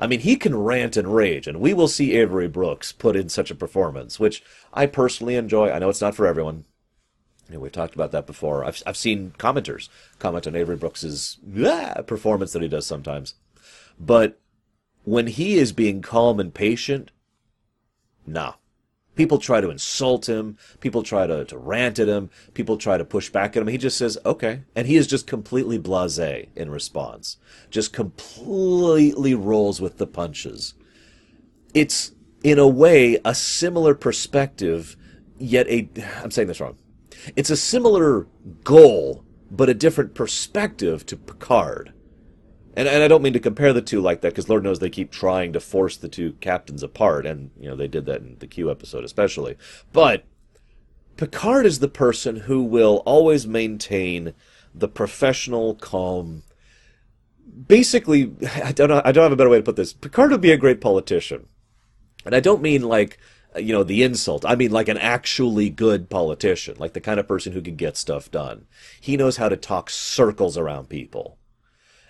I 0.00 0.06
mean, 0.06 0.20
he 0.20 0.36
can 0.36 0.56
rant 0.56 0.96
and 0.96 1.14
rage, 1.14 1.46
and 1.46 1.60
we 1.60 1.74
will 1.74 1.88
see 1.88 2.14
Avery 2.14 2.48
Brooks 2.48 2.92
put 2.92 3.16
in 3.16 3.28
such 3.28 3.50
a 3.50 3.56
performance, 3.56 4.20
which 4.20 4.42
I 4.72 4.86
personally 4.86 5.34
enjoy. 5.34 5.70
I 5.70 5.78
know 5.78 5.88
it's 5.88 6.00
not 6.00 6.14
for 6.14 6.26
everyone. 6.26 6.64
You 7.48 7.54
know, 7.54 7.60
we've 7.60 7.72
talked 7.72 7.94
about 7.94 8.12
that 8.12 8.26
before. 8.26 8.64
I've 8.64 8.82
I've 8.86 8.96
seen 8.96 9.32
commenters 9.38 9.88
comment 10.18 10.46
on 10.46 10.54
Avery 10.54 10.76
Brooks's 10.76 11.38
performance 12.06 12.52
that 12.52 12.62
he 12.62 12.68
does 12.68 12.86
sometimes, 12.86 13.34
but 13.98 14.38
when 15.04 15.26
he 15.26 15.56
is 15.56 15.72
being 15.72 16.02
calm 16.02 16.38
and 16.38 16.52
patient, 16.52 17.10
nah. 18.26 18.54
People 19.18 19.38
try 19.38 19.60
to 19.60 19.68
insult 19.68 20.28
him. 20.28 20.56
People 20.78 21.02
try 21.02 21.26
to, 21.26 21.44
to 21.46 21.58
rant 21.58 21.98
at 21.98 22.06
him. 22.06 22.30
People 22.54 22.76
try 22.76 22.96
to 22.96 23.04
push 23.04 23.30
back 23.30 23.56
at 23.56 23.60
him. 23.60 23.66
He 23.66 23.76
just 23.76 23.98
says, 23.98 24.16
okay. 24.24 24.62
And 24.76 24.86
he 24.86 24.94
is 24.94 25.08
just 25.08 25.26
completely 25.26 25.76
blase 25.76 26.46
in 26.54 26.70
response. 26.70 27.36
Just 27.68 27.92
completely 27.92 29.34
rolls 29.34 29.80
with 29.80 29.98
the 29.98 30.06
punches. 30.06 30.74
It's, 31.74 32.12
in 32.44 32.60
a 32.60 32.68
way, 32.68 33.18
a 33.24 33.34
similar 33.34 33.96
perspective, 33.96 34.96
yet 35.36 35.66
a, 35.66 35.88
I'm 36.22 36.30
saying 36.30 36.46
this 36.46 36.60
wrong. 36.60 36.78
It's 37.34 37.50
a 37.50 37.56
similar 37.56 38.28
goal, 38.62 39.24
but 39.50 39.68
a 39.68 39.74
different 39.74 40.14
perspective 40.14 41.04
to 41.06 41.16
Picard. 41.16 41.92
And, 42.78 42.86
and 42.86 43.02
I 43.02 43.08
don't 43.08 43.22
mean 43.22 43.32
to 43.32 43.40
compare 43.40 43.72
the 43.72 43.82
two 43.82 44.00
like 44.00 44.20
that, 44.20 44.28
because 44.28 44.48
Lord 44.48 44.62
knows 44.62 44.78
they 44.78 44.88
keep 44.88 45.10
trying 45.10 45.52
to 45.52 45.58
force 45.58 45.96
the 45.96 46.08
two 46.08 46.34
captains 46.34 46.84
apart, 46.84 47.26
and 47.26 47.50
you 47.58 47.68
know 47.68 47.74
they 47.74 47.88
did 47.88 48.06
that 48.06 48.20
in 48.20 48.36
the 48.38 48.46
Q 48.46 48.70
episode 48.70 49.02
especially. 49.02 49.56
But 49.92 50.22
Picard 51.16 51.66
is 51.66 51.80
the 51.80 51.88
person 51.88 52.36
who 52.36 52.62
will 52.62 53.02
always 53.04 53.48
maintain 53.48 54.32
the 54.72 54.86
professional, 54.86 55.74
calm. 55.74 56.44
Basically, 57.66 58.32
I 58.62 58.70
don't 58.70 58.90
know, 58.90 59.02
I 59.04 59.10
don't 59.10 59.24
have 59.24 59.32
a 59.32 59.36
better 59.36 59.50
way 59.50 59.56
to 59.56 59.64
put 59.64 59.74
this. 59.74 59.92
Picard 59.92 60.30
would 60.30 60.40
be 60.40 60.52
a 60.52 60.56
great 60.56 60.80
politician, 60.80 61.48
and 62.24 62.32
I 62.32 62.38
don't 62.38 62.62
mean 62.62 62.82
like 62.82 63.18
you 63.56 63.72
know, 63.72 63.82
the 63.82 64.04
insult. 64.04 64.44
I 64.44 64.54
mean, 64.54 64.70
like 64.70 64.86
an 64.86 64.98
actually 64.98 65.68
good 65.68 66.08
politician, 66.08 66.76
like 66.78 66.92
the 66.92 67.00
kind 67.00 67.18
of 67.18 67.26
person 67.26 67.54
who 67.54 67.60
can 67.60 67.74
get 67.74 67.96
stuff 67.96 68.30
done. 68.30 68.66
He 69.00 69.16
knows 69.16 69.38
how 69.38 69.48
to 69.48 69.56
talk 69.56 69.90
circles 69.90 70.56
around 70.56 70.88
people. 70.88 71.37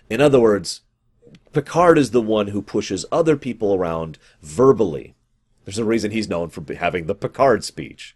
In 0.09 0.21
other 0.21 0.39
words, 0.39 0.81
Picard 1.53 1.97
is 1.97 2.11
the 2.11 2.21
one 2.21 2.47
who 2.47 2.61
pushes 2.61 3.05
other 3.11 3.35
people 3.35 3.73
around 3.73 4.17
verbally. 4.41 5.15
There's 5.65 5.77
a 5.77 5.85
reason 5.85 6.11
he's 6.11 6.29
known 6.29 6.49
for 6.49 6.73
having 6.73 7.05
the 7.05 7.15
Picard 7.15 7.63
speech. 7.63 8.15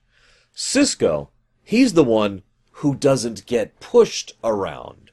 Sisko, 0.55 1.29
he's 1.63 1.93
the 1.93 2.03
one 2.03 2.43
who 2.77 2.95
doesn't 2.95 3.45
get 3.45 3.79
pushed 3.79 4.33
around. 4.43 5.11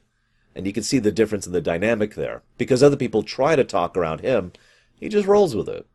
And 0.55 0.67
you 0.67 0.73
can 0.73 0.83
see 0.83 0.99
the 0.99 1.11
difference 1.11 1.47
in 1.47 1.53
the 1.53 1.61
dynamic 1.61 2.15
there. 2.15 2.43
Because 2.57 2.83
other 2.83 2.97
people 2.97 3.23
try 3.23 3.55
to 3.55 3.63
talk 3.63 3.95
around 3.95 4.21
him, 4.21 4.51
he 4.95 5.07
just 5.07 5.27
rolls 5.27 5.55
with 5.55 5.69
it. 5.69 5.85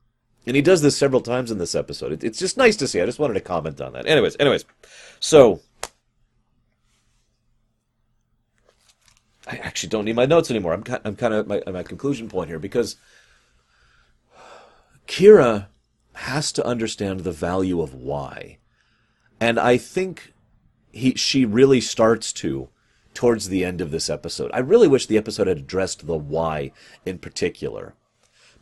And 0.47 0.55
he 0.55 0.63
does 0.63 0.81
this 0.81 0.97
several 0.97 1.21
times 1.21 1.51
in 1.51 1.59
this 1.59 1.75
episode. 1.75 2.23
It's 2.23 2.39
just 2.39 2.57
nice 2.57 2.77
to 2.77 2.87
see. 2.87 3.01
I 3.01 3.07
just 3.07 3.19
wanted 3.19 3.35
to 3.35 3.41
comment 3.41 3.81
on 3.81 3.93
that. 3.93 4.07
Anyways, 4.07 4.37
anyways. 4.39 4.65
So, 5.19 5.61
I 9.47 9.57
actually 9.59 9.91
don't 9.91 10.05
need 10.05 10.17
my 10.17 10.27
notes 10.27 10.51
anymore. 10.51 10.73
I'm, 10.73 10.85
I'm 11.05 11.17
kind 11.17 11.33
of 11.35 11.41
at 11.41 11.47
my, 11.47 11.59
at 11.59 11.73
my 11.73 11.83
conclusion 11.83 12.29
point 12.29 12.49
here 12.49 12.59
because 12.59 12.97
Kira 15.07 15.67
has 16.15 16.51
to 16.53 16.67
understand 16.67 17.21
the 17.21 17.33
value 17.33 17.81
of 17.81 17.95
why. 17.95 18.59
And 19.39 19.61
I 19.61 19.77
think 19.77 20.33
he, 20.91 21.15
she 21.15 21.45
really 21.45 21.81
starts 21.81 22.33
to 22.35 22.69
towards 23.15 23.49
the 23.49 23.65
end 23.65 23.81
of 23.81 23.91
this 23.91 24.11
episode. 24.11 24.51
I 24.53 24.59
really 24.59 24.89
wish 24.89 25.07
the 25.07 25.17
episode 25.17 25.47
had 25.47 25.59
addressed 25.59 26.07
the 26.07 26.17
why 26.17 26.73
in 27.05 27.19
particular 27.19 27.95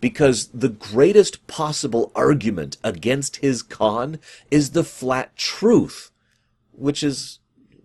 because 0.01 0.49
the 0.49 0.69
greatest 0.69 1.47
possible 1.47 2.13
argument 2.15 2.77
against 2.85 3.37
his 3.37 3.63
con 3.63 4.19
is 4.51 4.71
the 4.71 4.85
flat 4.85 5.35
truth, 5.35 6.11
which 6.73 7.03
is 7.03 7.39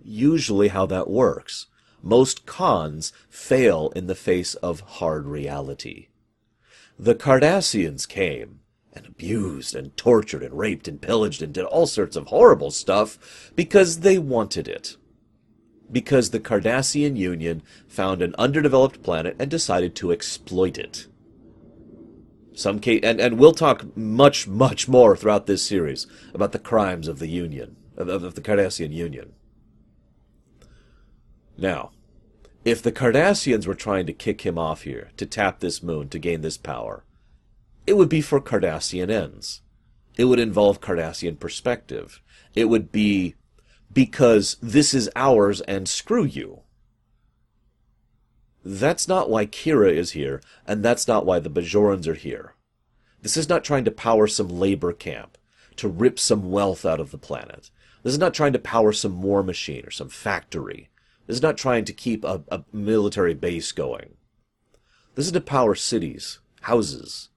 usually 0.04 0.68
how 0.68 0.86
that 0.86 1.10
works. 1.10 1.68
Most 2.02 2.46
cons 2.46 3.12
fail 3.30 3.92
in 3.96 4.08
the 4.08 4.16
face 4.16 4.56
of 4.56 4.80
hard 4.82 5.26
reality. 5.26 6.08
The 6.98 7.16
Cardassians 7.16 8.08
came 8.08 8.60
and 8.94 9.06
abused 9.06 9.76
and 9.76 9.96
tortured 9.96 10.44
and 10.44 10.58
raped 10.58 10.88
and 10.88 11.02
pillaged 11.02 11.42
and 11.42 11.54
did 11.54 11.66
all 11.66 11.88
sorts 11.88 12.16
of 12.16 12.28
horrible 12.28 12.72
stuff 12.72 13.52
because 13.56 14.00
they 14.00 14.18
wanted 14.18 14.68
it. 14.68 14.98
Because 15.92 16.30
the 16.30 16.40
Cardassian 16.40 17.18
Union 17.18 17.64
found 17.88 18.22
an 18.22 18.36
underdeveloped 18.38 19.02
planet 19.02 19.36
and 19.40 19.50
decided 19.50 19.96
to 19.96 20.12
exploit 20.12 20.78
it. 20.78 21.08
Some 22.54 22.80
case, 22.80 23.00
and, 23.04 23.20
and 23.22 23.40
we'll 23.40 23.54
talk 23.54 23.96
much, 23.96 24.48
much 24.48 24.88
more 24.88 25.16
throughout 25.16 25.48
this 25.48 25.64
series 25.64 26.08
about 26.34 26.52
the 26.52 26.60
crimes 26.60 27.08
of 27.08 27.20
the 27.20 27.30
Union, 27.30 27.78
of, 27.96 28.10
of 28.10 28.36
the 28.36 28.42
Cardassian 28.42 28.92
Union. 28.92 29.34
Now, 31.60 31.92
if 32.64 32.82
the 32.82 32.92
Cardassians 32.92 33.68
were 33.68 33.76
trying 33.76 34.06
to 34.06 34.14
kick 34.14 34.42
him 34.42 34.58
off 34.58 34.84
here, 34.84 35.10
to 35.18 35.26
tap 35.26 35.60
this 35.60 35.84
moon, 35.84 36.10
to 36.10 36.20
gain 36.20 36.42
this 36.42 36.58
power, 36.58 37.04
it 37.86 37.98
would 37.98 38.10
be 38.10 38.22
for 38.22 38.40
Cardassian 38.40 39.10
ends. 39.10 39.62
It 40.18 40.26
would 40.26 40.40
involve 40.40 40.82
Cardassian 40.82 41.40
perspective. 41.40 42.22
It 42.56 42.66
would 42.66 42.92
be 42.92 43.36
because 43.92 44.58
this 44.62 44.94
is 44.94 45.10
ours 45.16 45.62
and 45.62 45.88
screw 45.88 46.24
you. 46.24 46.62
That's 48.64 49.08
not 49.08 49.30
why 49.30 49.46
Kira 49.46 49.94
is 49.94 50.12
here, 50.12 50.42
and 50.68 50.84
that's 50.84 51.08
not 51.08 51.26
why 51.26 51.40
the 51.40 51.50
Bajorans 51.50 52.08
are 52.08 52.14
here. 52.14 52.56
This 53.22 53.38
is 53.38 53.50
not 53.50 53.64
trying 53.64 53.86
to 53.86 53.92
power 53.92 54.28
some 54.28 54.50
labor 54.50 54.94
camp, 54.94 55.38
to 55.78 55.88
rip 55.88 56.20
some 56.20 56.52
wealth 56.52 56.86
out 56.86 57.00
of 57.00 57.12
the 57.12 57.18
planet. 57.18 57.72
This 58.04 58.14
is 58.14 58.20
not 58.20 58.34
trying 58.34 58.54
to 58.54 58.60
power 58.60 58.92
some 58.92 59.22
war 59.22 59.44
machine 59.44 59.86
or 59.86 59.92
some 59.92 60.10
factory. 60.10 60.89
This 61.30 61.38
is 61.38 61.44
not 61.44 61.58
trying 61.58 61.86
to 61.86 61.94
keep 61.94 62.24
a, 62.24 62.42
a 62.50 62.64
military 62.74 63.36
base 63.36 63.72
going. 63.72 64.16
This 65.14 65.28
is 65.28 65.32
to 65.34 65.40
power 65.40 65.76
cities, 65.76 66.40
houses, 66.62 67.30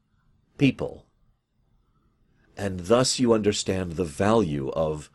people. 0.56 1.04
And 2.56 2.80
thus 2.80 3.18
you 3.18 3.34
understand 3.34 3.92
the 3.92 4.04
value 4.04 4.70
of 4.70 5.10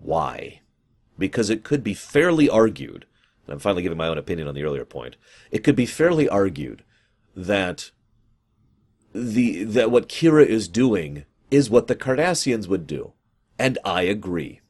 why. 0.00 0.60
Because 1.18 1.50
it 1.50 1.64
could 1.64 1.82
be 1.82 1.92
fairly 1.92 2.48
argued 2.48 3.06
and 3.46 3.54
I'm 3.54 3.58
finally 3.58 3.82
giving 3.82 3.98
my 3.98 4.06
own 4.06 4.16
opinion 4.16 4.46
on 4.46 4.54
the 4.54 4.62
earlier 4.62 4.84
point, 4.84 5.16
it 5.50 5.64
could 5.64 5.74
be 5.74 5.84
fairly 5.84 6.28
argued 6.28 6.84
that 7.34 7.90
the 9.12 9.64
that 9.64 9.90
what 9.90 10.08
Kira 10.08 10.46
is 10.46 10.68
doing 10.68 11.24
is 11.50 11.68
what 11.68 11.88
the 11.88 11.96
Cardassians 11.96 12.68
would 12.68 12.86
do. 12.86 13.12
And 13.58 13.76
I 13.84 14.02
agree. 14.02 14.60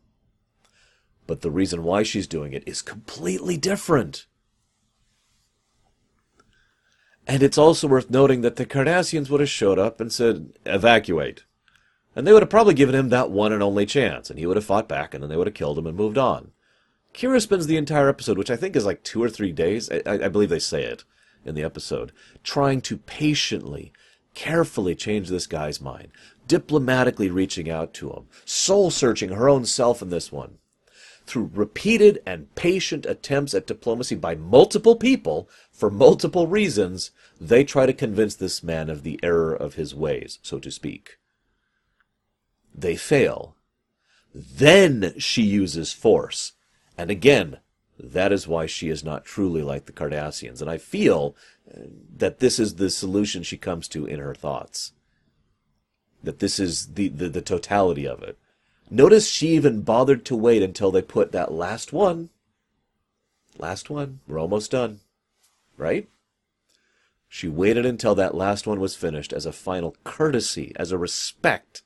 But 1.30 1.42
the 1.42 1.50
reason 1.52 1.84
why 1.84 2.02
she's 2.02 2.26
doing 2.26 2.54
it 2.54 2.64
is 2.66 2.82
completely 2.82 3.56
different. 3.56 4.26
And 7.24 7.40
it's 7.40 7.56
also 7.56 7.86
worth 7.86 8.10
noting 8.10 8.40
that 8.40 8.56
the 8.56 8.66
Cardassians 8.66 9.30
would 9.30 9.38
have 9.38 9.48
showed 9.48 9.78
up 9.78 10.00
and 10.00 10.12
said, 10.12 10.54
evacuate. 10.66 11.44
And 12.16 12.26
they 12.26 12.32
would 12.32 12.42
have 12.42 12.50
probably 12.50 12.74
given 12.74 12.96
him 12.96 13.10
that 13.10 13.30
one 13.30 13.52
and 13.52 13.62
only 13.62 13.86
chance, 13.86 14.28
and 14.28 14.40
he 14.40 14.46
would 14.46 14.56
have 14.56 14.64
fought 14.64 14.88
back, 14.88 15.14
and 15.14 15.22
then 15.22 15.30
they 15.30 15.36
would 15.36 15.46
have 15.46 15.54
killed 15.54 15.78
him 15.78 15.86
and 15.86 15.96
moved 15.96 16.18
on. 16.18 16.50
Kira 17.14 17.40
spends 17.40 17.68
the 17.68 17.76
entire 17.76 18.08
episode, 18.08 18.36
which 18.36 18.50
I 18.50 18.56
think 18.56 18.74
is 18.74 18.84
like 18.84 19.04
two 19.04 19.22
or 19.22 19.30
three 19.30 19.52
days, 19.52 19.88
I, 19.88 20.02
I 20.24 20.28
believe 20.28 20.50
they 20.50 20.58
say 20.58 20.82
it 20.82 21.04
in 21.44 21.54
the 21.54 21.62
episode, 21.62 22.10
trying 22.42 22.80
to 22.80 22.96
patiently, 22.96 23.92
carefully 24.34 24.96
change 24.96 25.28
this 25.28 25.46
guy's 25.46 25.80
mind, 25.80 26.08
diplomatically 26.48 27.30
reaching 27.30 27.70
out 27.70 27.94
to 27.94 28.10
him, 28.10 28.26
soul 28.44 28.90
searching 28.90 29.30
her 29.30 29.48
own 29.48 29.64
self 29.64 30.02
in 30.02 30.10
this 30.10 30.32
one. 30.32 30.58
Through 31.30 31.52
repeated 31.54 32.20
and 32.26 32.52
patient 32.56 33.06
attempts 33.06 33.54
at 33.54 33.68
diplomacy 33.68 34.16
by 34.16 34.34
multiple 34.34 34.96
people, 34.96 35.48
for 35.70 35.88
multiple 35.88 36.48
reasons, 36.48 37.12
they 37.40 37.62
try 37.62 37.86
to 37.86 37.92
convince 37.92 38.34
this 38.34 38.64
man 38.64 38.90
of 38.90 39.04
the 39.04 39.20
error 39.22 39.54
of 39.54 39.74
his 39.74 39.94
ways, 39.94 40.40
so 40.42 40.58
to 40.58 40.72
speak. 40.72 41.18
They 42.74 42.96
fail. 42.96 43.54
Then 44.34 45.14
she 45.18 45.42
uses 45.42 45.92
force. 45.92 46.54
And 46.98 47.12
again, 47.12 47.58
that 47.96 48.32
is 48.32 48.48
why 48.48 48.66
she 48.66 48.88
is 48.88 49.04
not 49.04 49.24
truly 49.24 49.62
like 49.62 49.86
the 49.86 49.92
Cardassians. 49.92 50.60
And 50.60 50.68
I 50.68 50.78
feel 50.78 51.36
uh, 51.72 51.82
that 52.16 52.40
this 52.40 52.58
is 52.58 52.74
the 52.74 52.90
solution 52.90 53.44
she 53.44 53.56
comes 53.56 53.86
to 53.86 54.04
in 54.04 54.18
her 54.18 54.34
thoughts 54.34 54.94
that 56.22 56.40
this 56.40 56.58
is 56.58 56.94
the, 56.94 57.08
the, 57.08 57.28
the 57.28 57.40
totality 57.40 58.06
of 58.06 58.20
it. 58.20 58.36
Notice 58.90 59.30
she 59.30 59.50
even 59.50 59.82
bothered 59.82 60.24
to 60.26 60.36
wait 60.36 60.62
until 60.62 60.90
they 60.90 61.02
put 61.02 61.30
that 61.30 61.52
last 61.52 61.92
one. 61.92 62.30
Last 63.56 63.88
one. 63.88 64.20
We're 64.26 64.40
almost 64.40 64.72
done. 64.72 65.00
Right? 65.76 66.08
She 67.28 67.46
waited 67.46 67.86
until 67.86 68.16
that 68.16 68.34
last 68.34 68.66
one 68.66 68.80
was 68.80 68.96
finished 68.96 69.32
as 69.32 69.46
a 69.46 69.52
final 69.52 69.96
courtesy, 70.02 70.72
as 70.74 70.90
a 70.90 70.98
respect, 70.98 71.82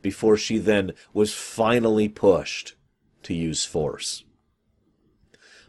before 0.00 0.36
she 0.36 0.58
then 0.58 0.92
was 1.12 1.34
finally 1.34 2.08
pushed 2.08 2.76
to 3.24 3.34
use 3.34 3.64
force. 3.64 4.22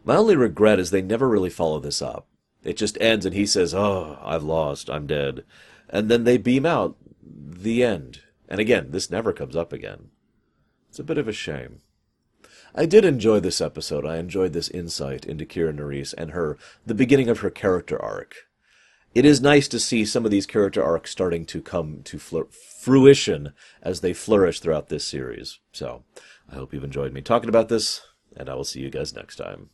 My 0.04 0.14
only 0.14 0.36
regret 0.36 0.78
is 0.78 0.92
they 0.92 1.02
never 1.02 1.28
really 1.28 1.50
follow 1.50 1.80
this 1.80 2.00
up. 2.00 2.28
It 2.62 2.76
just 2.76 2.96
ends 3.00 3.26
and 3.26 3.34
he 3.34 3.46
says, 3.46 3.74
Oh, 3.74 4.18
I've 4.22 4.44
lost, 4.44 4.88
I'm 4.88 5.08
dead. 5.08 5.44
And 5.88 6.08
then 6.08 6.22
they 6.22 6.38
beam 6.38 6.64
out 6.64 6.96
the 7.24 7.82
end. 7.82 8.20
And 8.48 8.60
again, 8.60 8.92
this 8.92 9.10
never 9.10 9.32
comes 9.32 9.56
up 9.56 9.72
again. 9.72 10.10
It's 10.96 11.00
a 11.02 11.04
bit 11.04 11.18
of 11.18 11.28
a 11.28 11.32
shame. 11.32 11.82
I 12.74 12.86
did 12.86 13.04
enjoy 13.04 13.40
this 13.40 13.60
episode. 13.60 14.06
I 14.06 14.16
enjoyed 14.16 14.54
this 14.54 14.70
insight 14.70 15.26
into 15.26 15.44
Kira 15.44 15.76
Nerys 15.76 16.14
and 16.16 16.30
her 16.30 16.56
the 16.86 16.94
beginning 16.94 17.28
of 17.28 17.40
her 17.40 17.50
character 17.50 18.00
arc. 18.00 18.34
It 19.14 19.26
is 19.26 19.38
nice 19.38 19.68
to 19.68 19.78
see 19.78 20.06
some 20.06 20.24
of 20.24 20.30
these 20.30 20.46
character 20.46 20.82
arcs 20.82 21.10
starting 21.10 21.44
to 21.44 21.60
come 21.60 22.00
to 22.04 22.18
fruition 22.18 23.52
as 23.82 24.00
they 24.00 24.14
flourish 24.14 24.60
throughout 24.60 24.88
this 24.88 25.06
series. 25.06 25.58
So, 25.70 26.04
I 26.50 26.54
hope 26.54 26.72
you've 26.72 26.82
enjoyed 26.82 27.12
me 27.12 27.20
talking 27.20 27.50
about 27.50 27.68
this, 27.68 28.00
and 28.34 28.48
I 28.48 28.54
will 28.54 28.64
see 28.64 28.80
you 28.80 28.88
guys 28.88 29.14
next 29.14 29.36
time. 29.36 29.68